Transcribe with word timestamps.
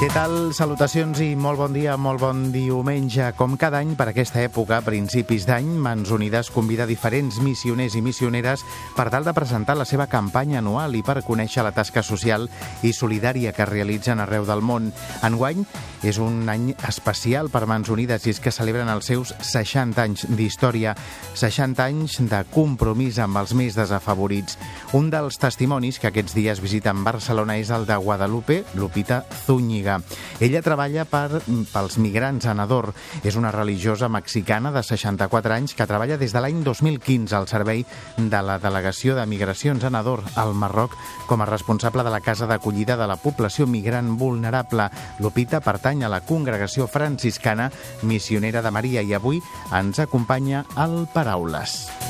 Què 0.00 0.08
tal? 0.08 0.54
Salutacions 0.56 1.18
i 1.20 1.34
molt 1.36 1.58
bon 1.60 1.74
dia, 1.76 1.92
molt 2.00 2.22
bon 2.22 2.38
diumenge. 2.54 3.26
Com 3.36 3.58
cada 3.60 3.82
any, 3.84 3.90
per 3.98 4.06
aquesta 4.08 4.40
època, 4.40 4.78
a 4.78 4.84
principis 4.86 5.44
d'any, 5.44 5.66
Mans 5.76 6.08
Unides 6.16 6.48
convida 6.54 6.86
diferents 6.88 7.36
missioners 7.44 7.98
i 7.98 8.00
missioneres 8.00 8.64
per 8.96 9.10
tal 9.12 9.28
de 9.28 9.34
presentar 9.36 9.76
la 9.76 9.84
seva 9.84 10.06
campanya 10.08 10.62
anual 10.62 10.96
i 10.96 11.02
per 11.04 11.18
conèixer 11.26 11.60
la 11.66 11.74
tasca 11.76 12.00
social 12.00 12.48
i 12.80 12.94
solidària 12.96 13.52
que 13.52 13.66
realitzen 13.68 14.24
arreu 14.24 14.48
del 14.48 14.64
món. 14.64 14.88
Enguany 15.20 15.66
és 16.00 16.16
un 16.16 16.48
any 16.48 16.70
especial 16.88 17.52
per 17.52 17.66
Mans 17.68 17.92
Unides 17.92 18.24
i 18.24 18.32
és 18.32 18.40
que 18.40 18.54
celebren 18.56 18.88
els 18.88 19.12
seus 19.12 19.34
60 19.36 20.00
anys 20.00 20.24
d'història, 20.32 20.96
60 21.36 21.84
anys 21.90 22.16
de 22.24 22.40
compromís 22.56 23.20
amb 23.20 23.36
els 23.42 23.52
més 23.52 23.76
desafavorits. 23.76 24.56
Un 24.96 25.12
dels 25.12 25.36
testimonis 25.36 26.00
que 26.00 26.08
aquests 26.08 26.40
dies 26.40 26.64
visiten 26.64 27.04
Barcelona 27.04 27.60
és 27.60 27.68
el 27.68 27.84
de 27.84 28.00
Guadalupe, 28.00 28.62
Lupita 28.80 29.26
Zúñiga. 29.44 29.89
Ortega. 29.90 30.02
Ella 30.40 30.62
treballa 30.62 31.04
per, 31.04 31.42
pels 31.72 31.98
migrants 32.00 32.46
a 32.48 32.54
Nador. 32.54 32.92
És 33.24 33.36
una 33.36 33.52
religiosa 33.52 34.08
mexicana 34.08 34.72
de 34.72 34.82
64 34.82 35.54
anys 35.54 35.74
que 35.76 35.86
treballa 35.86 36.18
des 36.18 36.32
de 36.32 36.40
l'any 36.40 36.62
2015 36.64 37.36
al 37.36 37.48
servei 37.48 37.84
de 38.16 38.42
la 38.42 38.58
Delegació 38.58 39.16
de 39.16 39.26
Migracions 39.26 39.84
a 39.84 39.90
Nador, 39.90 40.22
al 40.36 40.54
Marroc, 40.54 40.96
com 41.26 41.42
a 41.42 41.48
responsable 41.48 42.04
de 42.04 42.14
la 42.14 42.22
Casa 42.24 42.48
d'Acollida 42.48 42.96
de 42.96 43.08
la 43.10 43.18
Població 43.20 43.66
Migrant 43.66 44.16
Vulnerable. 44.18 44.88
Lupita 45.20 45.60
pertany 45.60 46.04
a 46.04 46.12
la 46.12 46.22
congregació 46.24 46.88
franciscana 46.88 47.70
missionera 48.02 48.62
de 48.62 48.70
Maria 48.70 49.02
i 49.02 49.14
avui 49.14 49.42
ens 49.76 50.00
acompanya 50.00 50.64
al 50.76 51.04
Paraules. 51.12 52.09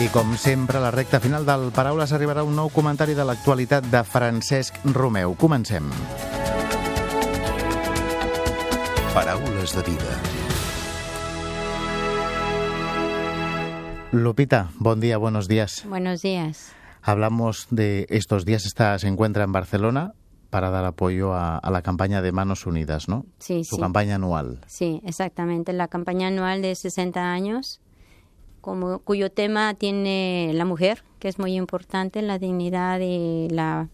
I 0.00 0.08
com 0.08 0.32
sempre, 0.40 0.78
a 0.78 0.80
la 0.80 0.90
recta 0.90 1.20
final 1.20 1.44
del 1.44 1.68
Paraules 1.76 2.12
arribarà 2.16 2.40
un 2.46 2.54
nou 2.56 2.70
comentari 2.72 3.12
de 3.14 3.24
l'actualitat 3.26 3.84
de 3.92 4.00
Francesc 4.08 4.78
Romeu. 4.96 5.34
Comencem. 5.36 5.90
Paraules 9.12 9.74
de 9.76 9.82
vida. 9.84 10.14
Lupita, 14.12 14.70
buen 14.78 15.00
día, 15.00 15.18
buenos 15.18 15.48
días. 15.48 15.84
Buenos 15.86 16.22
días. 16.22 16.72
Hablamos 17.02 17.66
de 17.70 18.06
estos 18.08 18.44
días, 18.46 18.64
esta 18.66 18.98
se 18.98 19.06
encuentra 19.08 19.44
en 19.44 19.52
Barcelona 19.52 20.14
para 20.48 20.70
dar 20.70 20.84
apoyo 20.86 21.34
a, 21.34 21.58
a 21.58 21.70
la 21.70 21.82
campaña 21.82 22.22
de 22.22 22.32
Manos 22.32 22.66
Unidas, 22.66 23.08
¿no? 23.08 23.26
Sí, 23.38 23.64
Su 23.64 23.76
sí. 23.76 23.82
campaña 23.82 24.16
anual. 24.16 24.60
Sí, 24.66 25.00
exactamente. 25.04 25.72
La 25.74 25.88
campaña 25.88 26.28
anual 26.28 26.60
de 26.62 26.74
60 26.74 27.20
años, 27.32 27.80
como, 28.60 28.98
cuyo 29.00 29.30
tema 29.30 29.74
tiene 29.74 30.50
la 30.54 30.64
mujer, 30.64 31.02
que 31.18 31.28
es 31.28 31.38
muy 31.38 31.54
importante, 31.56 32.22
la 32.22 32.38
dignidad 32.38 33.00
y 33.00 33.48
la, 33.50 33.88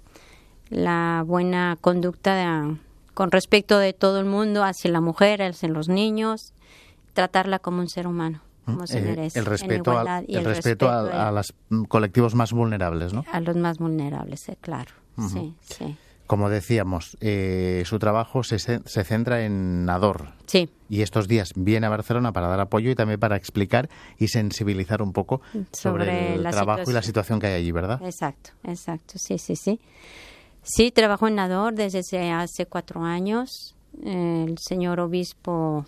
la 0.70 1.25
buena 1.27 1.77
conducta 1.81 2.34
de- 2.34 2.77
con 3.14 3.31
respecto 3.31 3.78
de 3.78 3.92
todo 3.92 4.20
el 4.20 4.27
mundo 4.27 4.62
hacia 4.64 4.91
la 4.91 5.00
mujer, 5.00 5.42
hacia 5.42 5.69
los 5.69 5.89
niños, 5.89 6.53
tratarla 7.14 7.59
como 7.59 7.81
un 7.81 7.89
ser 7.89 8.06
humano, 8.06 8.42
como 8.64 8.87
se 8.87 8.98
Eh, 8.98 9.03
merece. 9.03 9.39
el 9.39 9.47
respeto, 9.47 9.91
al- 9.92 9.97
igualdad 10.05 10.25
el 10.28 10.44
respeto 10.44 10.89
a, 10.91 11.28
a 11.28 11.33
los 11.33 11.55
colectivos 11.89 12.34
más 12.34 12.53
vulnerables, 12.53 13.12
¿no? 13.14 13.25
a 13.33 13.41
los 13.41 13.56
más 13.56 13.78
vulnerables, 13.78 14.49
eh, 14.49 14.59
claro. 14.60 14.91
Sí, 15.32 15.55
sí. 15.62 15.97
Como 16.26 16.48
decíamos, 16.50 17.16
eh, 17.20 17.82
su 17.87 17.98
trabajo 17.98 18.42
se, 18.42 18.59
se 18.59 19.04
centra 19.04 19.44
en 19.44 19.84
Nador. 19.84 20.32
Sí, 20.47 20.69
Y 20.88 21.03
estos 21.03 21.28
días 21.28 21.50
viene 21.56 21.87
a 21.87 21.91
Barcelona 21.91 22.32
para 22.32 22.48
dar 22.48 22.60
apoyo 22.60 22.91
y 22.91 22.94
también 22.94 23.19
para 23.20 23.37
explicar 23.37 23.88
y 24.19 24.28
sensibilizar 24.28 25.03
un 25.03 25.12
poco 25.12 25.41
sobre, 25.72 26.04
Sobre 26.06 26.34
el 26.37 26.47
trabajo 26.48 26.91
y 26.91 26.94
la 26.94 27.03
situación. 27.03 27.38
que 27.41 27.47
hay 27.48 27.54
allí, 27.54 27.72
¿verdad? 27.72 28.00
Exacto, 28.04 28.50
exacto, 28.64 29.14
sí, 29.19 29.38
sí, 29.38 29.56
sí. 29.56 29.81
Sí, 30.62 30.91
trabajo 30.91 31.28
en 31.28 31.37
Nador 31.37 31.75
desde 31.75 32.00
hace- 32.32 32.66
cuatro 32.66 33.03
años. 33.04 33.75
El 34.04 34.56
señor 34.58 34.98
obispo 35.00 35.87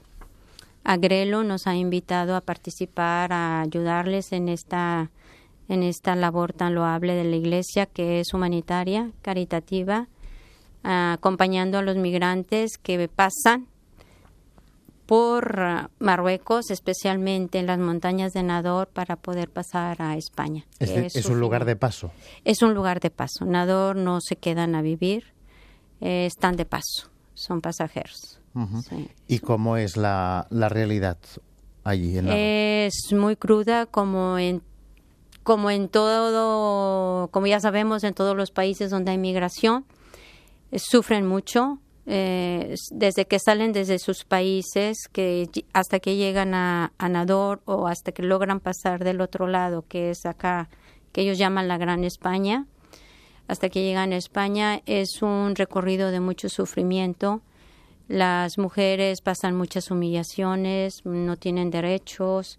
Agrelo 0.85 1.43
nos 1.45 1.67
ha 1.67 1.75
invitado 1.75 2.35
a 2.37 2.41
participar, 2.41 3.33
a 3.33 3.61
ayudarles 3.61 4.33
en 4.33 4.49
esta, 4.49 5.11
en 5.69 5.83
esta 5.83 6.17
labor 6.17 6.53
tan 6.53 6.75
loable 6.75 7.15
de 7.15 7.25
la 7.25 7.37
Iglesia 7.37 7.87
que 7.87 8.21
es 8.21 8.33
humanitaria, 8.33 9.11
caritativa, 9.21 10.07
acompañando 10.83 11.79
a 11.79 11.83
los 11.83 11.97
migrantes 11.97 12.79
que 12.79 13.09
pasan 13.09 13.67
por 15.09 15.61
ah, 15.61 15.91
Marruecos, 15.99 16.71
especialmente 16.71 17.59
en 17.59 17.67
las 17.67 17.79
montañas 17.79 18.35
de 18.35 18.43
Nador, 18.43 18.89
para 18.89 19.17
poder 19.17 19.49
pasar 19.49 20.03
a 20.03 20.17
España. 20.17 20.67
Es, 20.79 21.25
un 21.27 21.41
lugar 21.41 21.65
de 21.65 21.77
paso. 21.77 22.13
Es 22.45 22.61
un 22.61 22.75
lugar 22.75 23.01
de 23.01 23.11
paso. 23.11 23.47
Nador 23.47 23.97
no 23.97 24.21
se 24.21 24.37
quedan 24.37 24.75
a 24.75 24.83
vivir, 24.83 25.33
eh, 26.03 26.27
están 26.27 26.57
de 26.57 26.67
paso, 26.67 27.11
son 27.33 27.63
pasajeros. 27.63 28.39
Sí. 28.89 29.09
¿Y 29.29 29.39
cómo 29.39 29.77
es 29.77 29.97
la, 29.97 30.47
la 30.51 30.69
realidad 30.69 31.17
allí 31.85 32.19
en 32.19 32.27
Nador? 32.27 32.39
Es 32.39 33.13
muy 33.13 33.37
cruda 33.37 33.87
como 33.87 34.37
en 34.37 34.63
como 35.49 35.71
en 35.71 35.89
todo, 35.89 37.29
como 37.29 37.47
ya 37.47 37.59
sabemos, 37.59 38.05
en 38.05 38.13
todos 38.13 38.37
los 38.37 38.51
países 38.51 38.91
donde 38.91 39.13
hay 39.13 39.17
migración, 39.17 39.87
sufren 40.77 41.27
mucho 41.27 41.79
eh, 42.11 42.75
desde 42.91 43.27
que 43.27 43.39
salen 43.39 43.73
desde 43.73 43.99
sus 43.99 44.25
países, 44.25 44.97
que 45.13 45.49
hasta 45.75 46.01
que 46.01 46.17
llegan 46.17 46.55
a, 46.55 46.93
a 46.97 47.09
Nador 47.11 47.61
o 47.67 47.87
hasta 47.87 48.13
que 48.13 48.23
logran 48.23 48.61
pasar 48.61 49.05
del 49.05 49.21
otro 49.21 49.47
lado, 49.47 49.85
que 49.87 50.11
es 50.11 50.25
acá, 50.25 50.71
que 51.13 51.21
ellos 51.21 51.37
llaman 51.37 51.69
la 51.69 51.77
Gran 51.77 52.05
España, 52.05 52.67
hasta 53.47 53.69
que 53.69 53.83
llegan 53.83 54.13
a 54.13 54.17
España 54.17 54.81
es 54.87 55.21
un 55.21 55.55
recorrido 55.55 56.11
de 56.11 56.21
mucho 56.21 56.49
sufrimiento. 56.49 57.43
Las 58.09 58.57
mujeres 58.57 59.21
pasan 59.21 59.55
muchas 59.55 59.91
humillaciones, 59.91 61.05
no 61.05 61.37
tienen 61.37 61.71
derechos, 61.71 62.59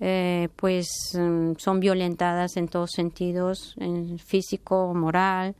eh, 0.00 0.48
pues 0.56 0.88
mm, 1.14 1.52
son 1.58 1.78
violentadas 1.78 2.56
en 2.56 2.66
todos 2.66 2.90
sentidos, 2.90 3.76
en 3.78 4.18
físico, 4.18 4.92
moral. 4.94 5.54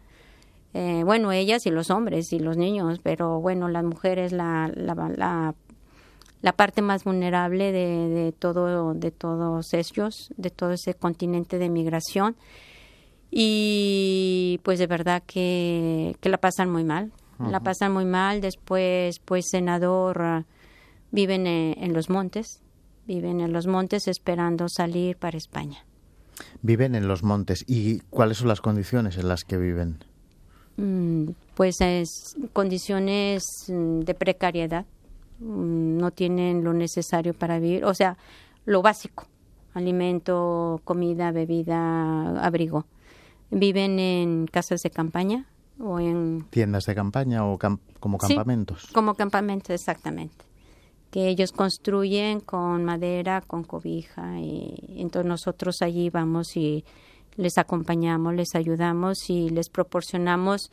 Eh, 0.73 1.03
bueno, 1.05 1.33
ellas 1.33 1.67
y 1.67 1.71
los 1.71 1.91
hombres 1.91 2.33
y 2.33 2.39
los 2.39 2.57
niños, 2.57 3.01
pero 3.03 3.41
bueno, 3.41 3.69
las 3.69 3.85
mujeres 3.85 4.33
la, 4.33 4.71
la, 4.75 4.95
la, 4.95 5.55
la 6.43 6.53
parte 6.53 6.81
más 6.81 7.05
vulnerable 7.05 7.73
de, 7.73 8.09
de 8.09 8.33
todo 8.33 8.95
de 8.95 9.11
todos 9.11 9.75
ellos, 9.75 10.33
de 10.37 10.51
todo 10.51 10.73
ese 10.73 10.95
continente 10.95 11.59
de 11.59 11.69
migración 11.69 12.37
y 13.31 14.61
pues 14.65 14.79
de 14.79 14.87
verdad 14.87 15.23
que, 15.27 16.17
que 16.21 16.29
la 16.29 16.39
pasan 16.39 16.71
muy 16.71 16.85
mal, 16.85 17.13
la 17.39 17.61
pasan 17.61 17.93
muy 17.93 18.05
mal. 18.05 18.41
Después, 18.41 19.21
pues 19.21 19.49
senador 19.49 20.21
ah, 20.21 20.47
viven 21.13 21.47
en 21.47 21.93
los 21.93 22.11
montes, 22.11 22.61
viven 23.07 23.41
en 23.41 23.53
los 23.53 23.67
montes 23.67 24.09
esperando 24.09 24.69
salir 24.69 25.17
para 25.17 25.39
España. 25.39 25.85
Viven 26.63 26.95
en 26.95 27.07
los 27.07 27.23
montes. 27.23 27.65
¿Y 27.69 28.01
cuáles 28.11 28.39
son 28.39 28.49
las 28.49 28.61
condiciones 28.61 29.17
en 29.17 29.29
las 29.29 29.45
que 29.45 29.59
viven? 29.59 29.99
Mm, 30.81 31.31
pues 31.55 31.81
es 31.81 32.37
condiciones 32.53 33.45
mm, 33.69 34.01
de 34.01 34.15
precariedad, 34.15 34.87
Mm, 35.41 35.97
no 35.97 36.11
tienen 36.11 36.65
lo 36.65 36.75
necesario 36.75 37.33
para 37.33 37.59
vivir, 37.59 37.85
o 37.87 37.95
sea, 37.95 38.19
lo 38.67 38.83
básico, 38.83 39.27
alimento, 39.73 40.81
comida, 40.85 41.33
bebida, 41.33 42.45
abrigo. 42.45 42.85
Viven 43.51 43.99
en 43.99 44.47
casas 44.47 44.83
de 44.83 44.91
campaña 44.91 45.47
o 45.81 45.99
en 45.99 46.45
¿Tiendas 46.51 46.85
de 46.85 46.95
campaña 46.95 47.47
o 47.47 47.59
como 47.99 48.19
Sí. 48.21 48.35
campamentos? 48.35 48.91
Como 48.93 49.15
campamento, 49.15 49.73
exactamente. 49.73 50.45
Que 51.11 51.29
ellos 51.29 51.53
construyen 51.53 52.41
con 52.41 52.85
madera, 52.85 53.41
con 53.41 53.65
cobija, 53.65 54.39
y 54.39 54.97
entonces 54.99 55.27
nosotros 55.27 55.81
allí 55.81 56.11
vamos 56.11 56.55
y 56.57 56.85
les 57.41 57.59
acompañamos, 57.59 58.35
les 58.35 58.55
ayudamos 58.55 59.31
y 59.31 59.49
les 59.49 59.71
proporcionamos, 59.71 60.71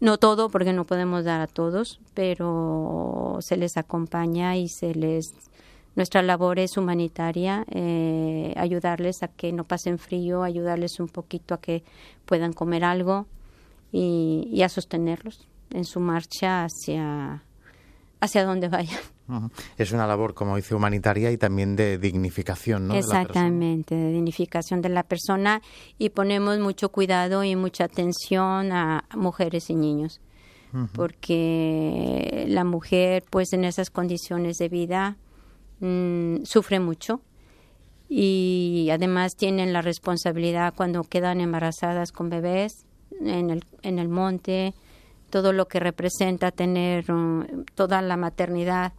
no 0.00 0.16
todo, 0.18 0.48
porque 0.48 0.72
no 0.72 0.86
podemos 0.86 1.24
dar 1.24 1.40
a 1.40 1.46
todos, 1.46 2.00
pero 2.14 3.38
se 3.40 3.56
les 3.56 3.76
acompaña 3.76 4.56
y 4.56 4.68
se 4.68 4.94
les. 4.94 5.34
Nuestra 5.94 6.22
labor 6.22 6.58
es 6.58 6.78
humanitaria, 6.78 7.66
eh, 7.70 8.54
ayudarles 8.56 9.22
a 9.22 9.28
que 9.28 9.52
no 9.52 9.64
pasen 9.64 9.98
frío, 9.98 10.42
ayudarles 10.42 11.00
un 11.00 11.08
poquito 11.08 11.52
a 11.52 11.60
que 11.60 11.84
puedan 12.24 12.54
comer 12.54 12.82
algo 12.82 13.26
y, 13.92 14.62
a 14.62 14.70
sostenerlos 14.70 15.46
en 15.70 15.84
su 15.84 16.00
marcha 16.00 16.64
hacia, 16.64 17.42
hacia 18.20 18.44
donde 18.44 18.68
vayan. 18.70 19.00
Es 19.78 19.92
una 19.92 20.06
labor, 20.06 20.34
como 20.34 20.56
dice, 20.56 20.74
humanitaria 20.74 21.30
y 21.30 21.38
también 21.38 21.76
de 21.76 21.98
dignificación, 21.98 22.88
¿no? 22.88 22.94
Exactamente, 22.94 23.94
de, 23.94 24.12
dignificación 24.12 24.82
de 24.82 24.88
la 24.88 25.02
persona 25.04 25.62
y 25.98 26.10
ponemos 26.10 26.58
mucho 26.58 26.90
cuidado 26.90 27.44
y 27.44 27.56
mucha 27.56 27.84
atención 27.84 28.72
a 28.72 29.04
mujeres 29.14 29.70
y 29.70 29.74
niños, 29.74 30.20
porque 30.94 32.46
la 32.48 32.64
mujer, 32.64 33.24
pues 33.30 33.52
en 33.52 33.64
esas 33.64 33.90
condiciones 33.90 34.56
de 34.56 34.68
vida, 34.68 35.16
mm, 35.80 36.44
sufre 36.44 36.80
mucho 36.80 37.20
y 38.08 38.88
además 38.92 39.36
tienen 39.36 39.72
la 39.72 39.80
responsabilidad 39.80 40.74
cuando 40.76 41.02
quedan 41.02 41.40
embarazadas 41.40 42.12
con 42.12 42.28
bebés 42.28 42.84
en 43.20 43.50
el, 43.50 43.64
en 43.82 43.98
el 43.98 44.08
monte, 44.08 44.74
todo 45.30 45.52
lo 45.52 45.66
que 45.66 45.80
representa 45.80 46.50
tener 46.50 47.10
uh, 47.10 47.64
toda 47.74 48.02
la 48.02 48.18
maternidad 48.18 48.92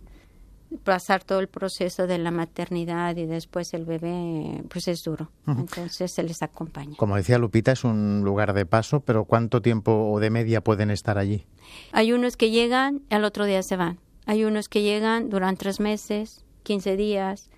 pasar 0.83 1.23
todo 1.23 1.39
el 1.39 1.47
proceso 1.47 2.07
de 2.07 2.17
la 2.17 2.31
maternidad 2.31 3.15
y 3.15 3.25
después 3.25 3.73
el 3.73 3.85
bebé, 3.85 4.63
pues 4.69 4.87
es 4.87 5.03
duro. 5.03 5.31
Entonces 5.47 6.11
se 6.11 6.23
les 6.23 6.41
acompaña. 6.41 6.95
Como 6.97 7.15
decía 7.15 7.37
Lupita, 7.37 7.71
es 7.71 7.83
un 7.83 8.21
lugar 8.23 8.53
de 8.53 8.65
paso, 8.65 9.01
pero 9.01 9.25
¿cuánto 9.25 9.61
tiempo 9.61 10.11
o 10.11 10.19
de 10.19 10.29
media 10.29 10.61
pueden 10.61 10.91
estar 10.91 11.17
allí? 11.17 11.45
Hay 11.91 12.13
unos 12.13 12.37
que 12.37 12.51
llegan, 12.51 13.01
y 13.09 13.15
al 13.15 13.23
otro 13.23 13.45
día 13.45 13.63
se 13.63 13.75
van. 13.75 13.99
Hay 14.25 14.45
unos 14.45 14.69
que 14.69 14.81
llegan 14.81 15.29
durante 15.29 15.63
tres 15.63 15.79
meses, 15.79 16.45
quince 16.63 16.95
días, 16.95 17.49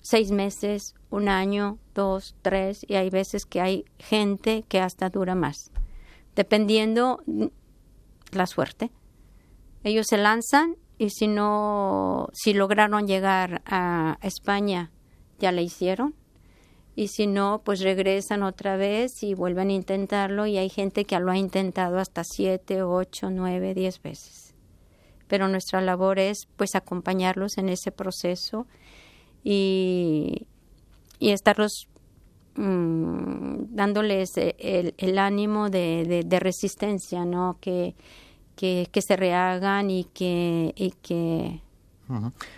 seis 0.00 0.30
meses, 0.30 0.94
un 1.10 1.28
año, 1.28 1.78
dos, 1.94 2.34
tres, 2.42 2.84
y 2.88 2.94
hay 2.94 3.10
veces 3.10 3.46
que 3.46 3.60
hay 3.60 3.84
gente 3.98 4.64
que 4.68 4.80
hasta 4.80 5.10
dura 5.10 5.34
más, 5.34 5.70
dependiendo 6.36 7.22
la 8.32 8.46
suerte. 8.46 8.90
Ellos 9.84 10.06
se 10.08 10.18
lanzan 10.18 10.76
y 10.98 11.10
si 11.10 11.28
no, 11.28 12.28
si 12.32 12.52
lograron 12.52 13.06
llegar 13.06 13.62
a 13.64 14.18
España, 14.20 14.90
ya 15.38 15.52
la 15.52 15.62
hicieron. 15.62 16.14
Y 16.96 17.08
si 17.08 17.28
no, 17.28 17.62
pues 17.64 17.80
regresan 17.80 18.42
otra 18.42 18.76
vez 18.76 19.22
y 19.22 19.34
vuelven 19.34 19.68
a 19.68 19.74
intentarlo. 19.74 20.46
Y 20.46 20.58
hay 20.58 20.68
gente 20.68 21.04
que 21.04 21.18
lo 21.20 21.30
ha 21.30 21.36
intentado 21.36 21.98
hasta 21.98 22.24
siete, 22.24 22.82
ocho, 22.82 23.30
nueve, 23.30 23.74
diez 23.74 24.02
veces. 24.02 24.56
Pero 25.28 25.46
nuestra 25.46 25.80
labor 25.80 26.18
es 26.18 26.48
pues 26.56 26.74
acompañarlos 26.74 27.58
en 27.58 27.68
ese 27.68 27.92
proceso 27.92 28.66
y, 29.44 30.48
y 31.20 31.30
estarlos 31.30 31.86
mm, 32.56 33.76
dándoles 33.76 34.32
el, 34.36 35.18
ánimo 35.18 35.70
de, 35.70 36.04
de, 36.04 36.22
de, 36.24 36.40
resistencia, 36.40 37.24
¿no? 37.24 37.58
Que, 37.60 37.94
que, 38.58 38.88
que 38.90 39.02
se 39.02 39.16
rehagan 39.16 39.88
y 39.88 40.02
que, 40.02 40.72
y 40.74 40.90
que 41.00 41.62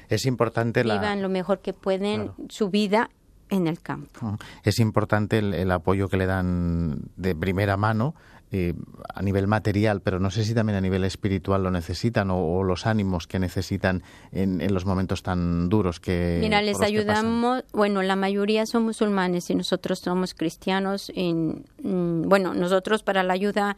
es 0.08 0.24
importante 0.24 0.82
vivan 0.82 1.20
lo 1.20 1.28
mejor 1.28 1.60
que 1.60 1.74
pueden 1.74 2.30
su 2.48 2.70
vida 2.70 3.10
en 3.50 3.66
el 3.66 3.80
campo. 3.80 4.38
Es 4.62 4.78
importante 4.78 5.38
el, 5.38 5.70
apoyo 5.70 6.08
que 6.08 6.16
le 6.16 6.24
dan 6.26 7.02
de 7.16 7.34
primera 7.34 7.76
mano 7.76 8.14
eh, 8.52 8.74
a 9.12 9.22
nivel 9.22 9.46
material, 9.46 10.00
pero 10.00 10.20
no 10.20 10.30
sé 10.30 10.44
si 10.44 10.54
también 10.54 10.76
a 10.78 10.80
nivel 10.80 11.04
espiritual 11.04 11.62
lo 11.62 11.70
necesitan 11.70 12.30
o, 12.30 12.62
los 12.62 12.86
ánimos 12.86 13.26
que 13.26 13.38
necesitan 13.38 14.02
en, 14.32 14.60
en, 14.60 14.72
los 14.72 14.86
momentos 14.86 15.22
tan 15.22 15.68
duros 15.68 16.00
que. 16.00 16.38
Mira, 16.40 16.62
les 16.62 16.80
ayudamos. 16.80 17.64
Bueno, 17.72 18.02
la 18.02 18.16
mayoría 18.16 18.66
son 18.66 18.84
musulmanes 18.84 19.50
y 19.50 19.54
nosotros 19.54 19.98
somos 19.98 20.32
cristianos. 20.34 21.12
En, 21.14 21.64
mm, 21.82 22.28
bueno, 22.28 22.54
nosotros 22.54 23.02
para 23.02 23.22
la 23.24 23.34
ayuda 23.34 23.76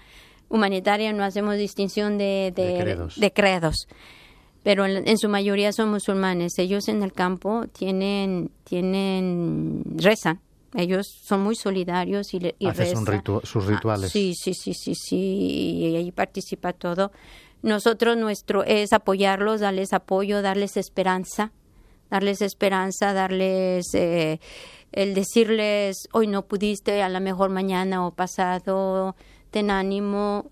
humanitaria 0.52 1.12
no 1.12 1.24
hacemos 1.24 1.56
distinción 1.56 2.18
de, 2.18 2.52
de, 2.54 3.32
credos. 3.32 3.88
pero 4.62 4.84
en, 4.84 5.18
su 5.18 5.28
mayoría 5.28 5.72
son 5.72 5.90
musulmanes. 5.90 6.58
Ellos 6.58 6.88
en 6.88 7.02
el 7.02 7.12
campo 7.12 7.64
tienen, 7.72 8.50
tienen, 8.62 9.82
rezan. 9.96 10.40
Ellos 10.74 11.06
son 11.22 11.40
muy 11.40 11.56
solidarios 11.56 12.34
y, 12.34 12.54
y 12.58 12.70
rezan. 12.70 13.04
sus 13.44 13.66
rituales. 13.66 14.12
sí, 14.12 14.34
sí, 14.34 14.52
sí, 14.54 14.74
sí, 14.74 14.94
sí, 14.94 15.16
y 15.16 15.96
ahí 15.96 16.12
participa 16.12 16.74
todo. 16.74 17.12
Nosotros 17.62 18.16
nuestro 18.16 18.62
es 18.64 18.92
apoyarlos, 18.92 19.60
darles 19.60 19.92
apoyo, 19.92 20.42
darles 20.42 20.76
esperanza, 20.76 21.52
darles 22.10 22.42
esperanza, 22.42 23.14
darles 23.14 23.94
eh, 23.94 24.38
el 24.90 25.14
decirles 25.14 26.08
hoy 26.12 26.26
no 26.26 26.42
pudiste, 26.42 27.02
a 27.02 27.08
lo 27.08 27.20
mejor 27.20 27.50
mañana 27.50 28.06
o 28.06 28.10
pasado 28.10 29.16
ten 29.52 29.70
ánimo, 29.70 30.50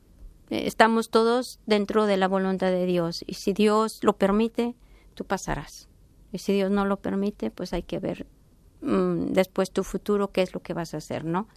eh, 0.51 0.67
estamos 0.67 1.11
todos 1.11 1.59
dentro 1.67 2.07
de 2.07 2.19
la 2.19 2.29
voluntad 2.29 2.71
de 2.71 2.87
Dios 2.87 3.25
y 3.27 3.35
si 3.35 3.53
Dios 3.53 4.05
lo 4.05 4.13
permite, 4.13 4.77
tú 5.15 5.25
pasarás. 5.25 5.89
Y 6.33 6.39
si 6.39 6.53
Dios 6.53 6.71
no 6.71 6.85
lo 6.85 6.99
permite, 6.99 7.51
pues 7.51 7.73
hay 7.73 7.83
que 7.83 7.99
ver 7.99 8.27
mm, 8.83 9.33
después 9.33 9.73
tu 9.73 9.83
futuro 9.83 10.31
qué 10.31 10.43
es 10.43 10.55
lo 10.55 10.61
que 10.61 10.75
vas 10.75 10.95
a 10.95 10.99
hacer, 10.99 11.25
¿no? 11.25 11.49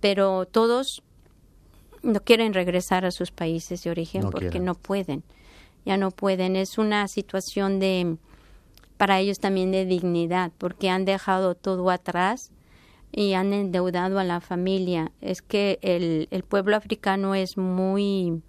Pero 0.00 0.46
todos 0.46 1.02
no 2.02 2.20
quieren 2.22 2.52
regresar 2.52 3.06
a 3.06 3.10
sus 3.10 3.32
países 3.32 3.82
de 3.82 3.90
origen 3.90 4.30
porque 4.30 4.60
no 4.60 4.74
pueden, 4.74 5.24
ya 5.86 5.96
no 5.96 6.10
pueden. 6.10 6.56
Es 6.56 6.76
una 6.76 7.08
situación 7.08 7.80
de, 7.80 8.18
para 8.98 9.18
ellos 9.18 9.40
también 9.40 9.72
de 9.72 9.86
dignidad, 9.86 10.52
porque 10.58 10.90
han 10.90 11.06
dejado 11.06 11.54
todo 11.54 11.88
atrás 11.88 12.52
y 13.16 13.32
han 13.32 13.54
endeudado 13.54 14.18
a 14.18 14.24
la 14.24 14.40
familia. 14.40 15.10
Es 15.22 15.40
que 15.40 15.78
el, 15.80 16.28
el 16.30 16.42
pueblo 16.44 16.76
africano 16.76 17.34
es 17.34 17.56
muy 17.56 18.42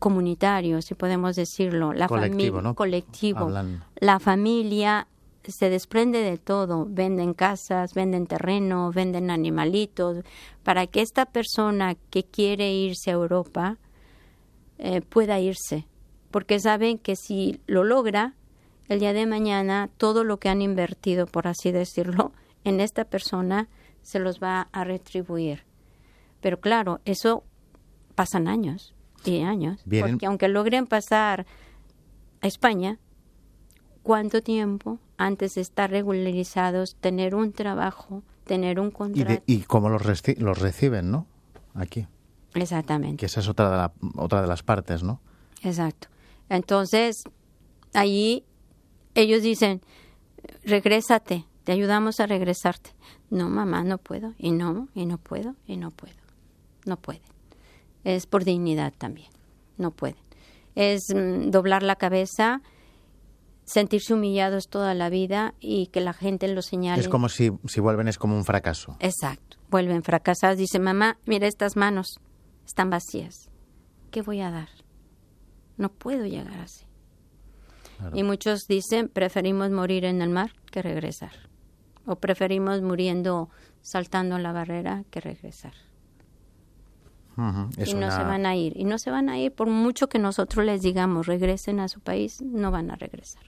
comunitario, 0.00 0.82
si 0.82 0.94
podemos 0.94 1.36
decirlo. 1.36 1.92
La 1.92 2.08
colectivo, 2.08 2.60
¿no? 2.60 2.74
colectivo. 2.74 3.48
La 4.00 4.18
familia 4.18 5.06
se 5.44 5.70
desprende 5.70 6.18
de 6.18 6.36
todo, 6.36 6.88
venden 6.90 7.32
casas, 7.32 7.94
venden 7.94 8.26
terreno, 8.26 8.90
venden 8.92 9.30
animalitos, 9.30 10.24
para 10.64 10.88
que 10.88 11.00
esta 11.00 11.24
persona 11.24 11.94
que 12.10 12.24
quiere 12.24 12.72
irse 12.72 13.10
a 13.10 13.14
Europa 13.14 13.78
eh, 14.78 15.00
pueda 15.00 15.38
irse, 15.38 15.86
porque 16.32 16.58
saben 16.58 16.98
que 16.98 17.14
si 17.14 17.60
lo 17.68 17.84
logra, 17.84 18.34
el 18.88 18.98
día 18.98 19.12
de 19.12 19.26
mañana 19.26 19.90
todo 19.96 20.24
lo 20.24 20.38
que 20.38 20.48
han 20.48 20.60
invertido, 20.60 21.26
por 21.26 21.46
así 21.46 21.70
decirlo, 21.70 22.32
en 22.66 22.80
esta 22.80 23.04
persona 23.04 23.68
se 24.02 24.18
los 24.18 24.42
va 24.42 24.68
a 24.72 24.84
retribuir. 24.84 25.64
Pero 26.40 26.60
claro, 26.60 27.00
eso 27.04 27.44
pasan 28.14 28.48
años 28.48 28.92
y 29.24 29.40
años, 29.42 29.80
porque 29.84 30.26
aunque 30.26 30.48
logren 30.48 30.86
pasar 30.86 31.46
a 32.40 32.46
España, 32.46 32.98
¿cuánto 34.02 34.42
tiempo 34.42 34.98
antes 35.16 35.54
de 35.54 35.60
estar 35.60 35.90
regularizados, 35.90 36.96
tener 36.96 37.34
un 37.36 37.52
trabajo, 37.52 38.22
tener 38.44 38.80
un 38.80 38.90
contrato? 38.90 39.42
Y, 39.46 39.60
cómo 39.60 39.88
los, 39.88 40.02
los 40.38 40.58
reciben, 40.58 41.10
¿no? 41.10 41.26
Aquí. 41.74 42.06
Exactamente. 42.54 43.18
Que 43.18 43.26
esa 43.26 43.40
es 43.40 43.48
otra 43.48 43.70
de, 43.70 43.76
la, 43.76 43.92
otra 44.16 44.42
de 44.42 44.48
las 44.48 44.62
partes, 44.62 45.04
¿no? 45.04 45.20
Exacto. 45.62 46.08
Entonces, 46.48 47.24
allí 47.92 48.44
ellos 49.14 49.42
dicen, 49.42 49.82
regrésate, 50.64 51.44
te 51.66 51.72
ayudamos 51.72 52.20
a 52.20 52.26
regresarte. 52.26 52.90
No, 53.28 53.50
mamá, 53.50 53.82
no 53.82 53.98
puedo, 53.98 54.34
y 54.38 54.52
no, 54.52 54.86
y 54.94 55.04
no 55.04 55.18
puedo, 55.18 55.56
y 55.66 55.76
no 55.76 55.90
puedo. 55.90 56.14
No 56.84 56.96
pueden. 56.96 57.22
Es 58.04 58.26
por 58.26 58.44
dignidad 58.44 58.94
también, 58.96 59.30
no 59.76 59.90
pueden. 59.90 60.22
Es 60.76 61.12
mm, 61.12 61.50
doblar 61.50 61.82
la 61.82 61.96
cabeza, 61.96 62.62
sentirse 63.64 64.14
humillados 64.14 64.68
toda 64.68 64.94
la 64.94 65.10
vida 65.10 65.54
y 65.58 65.88
que 65.88 66.00
la 66.00 66.12
gente 66.12 66.46
lo 66.46 66.62
señale. 66.62 67.00
Es 67.00 67.08
como 67.08 67.28
si, 67.28 67.50
si 67.66 67.80
vuelven, 67.80 68.06
es 68.06 68.16
como 68.16 68.36
un 68.36 68.44
fracaso. 68.44 68.96
Exacto, 69.00 69.56
vuelven 69.68 70.04
fracasados. 70.04 70.58
Dice, 70.58 70.78
mamá, 70.78 71.18
mira 71.26 71.48
estas 71.48 71.74
manos, 71.74 72.20
están 72.64 72.90
vacías. 72.90 73.50
¿Qué 74.12 74.22
voy 74.22 74.40
a 74.40 74.52
dar? 74.52 74.68
No 75.78 75.88
puedo 75.88 76.26
llegar 76.26 76.60
así. 76.60 76.84
Y 78.14 78.22
muchos 78.22 78.68
dicen, 78.68 79.08
preferimos 79.08 79.70
morir 79.72 80.04
en 80.04 80.22
el 80.22 80.30
mar 80.30 80.52
que 80.70 80.80
regresar 80.80 81.32
o 82.06 82.16
preferimos 82.16 82.80
muriendo 82.82 83.50
saltando 83.82 84.38
la 84.38 84.52
barrera 84.52 85.04
que 85.10 85.20
regresar. 85.20 85.72
y 87.36 87.94
no 87.94 88.10
se 88.10 88.24
van 88.24 88.46
a 88.46 88.56
ir. 88.56 88.72
Y 88.76 88.84
no 88.84 88.98
se 88.98 89.10
van 89.10 89.28
a 89.28 89.38
ir 89.38 89.52
por 89.52 89.68
mucho 89.68 90.08
que 90.08 90.18
nosotros 90.18 90.64
les 90.64 90.80
digamos 90.80 91.26
regresen 91.26 91.80
a 91.80 91.88
su 91.88 92.00
país, 92.00 92.40
no 92.40 92.70
van 92.70 92.90
a 92.90 92.96
regresar. 92.96 93.42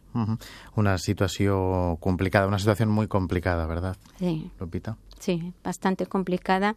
Una 0.77 0.99
situación 0.99 1.97
complicada, 1.97 2.47
una 2.47 2.59
situación 2.59 2.91
muy 2.91 3.09
complicada, 3.09 3.67
¿verdad? 3.67 3.97
Sí. 4.19 4.51
Lupita. 4.61 4.99
Sí, 5.19 5.55
bastante 5.65 6.07
complicada. 6.07 6.77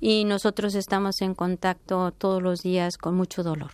Y 0.00 0.24
nosotros 0.24 0.74
estamos 0.74 1.20
en 1.20 1.34
contacto 1.34 2.10
todos 2.12 2.42
los 2.42 2.60
días 2.60 2.96
con 2.96 3.14
mucho 3.14 3.42
dolor. 3.42 3.72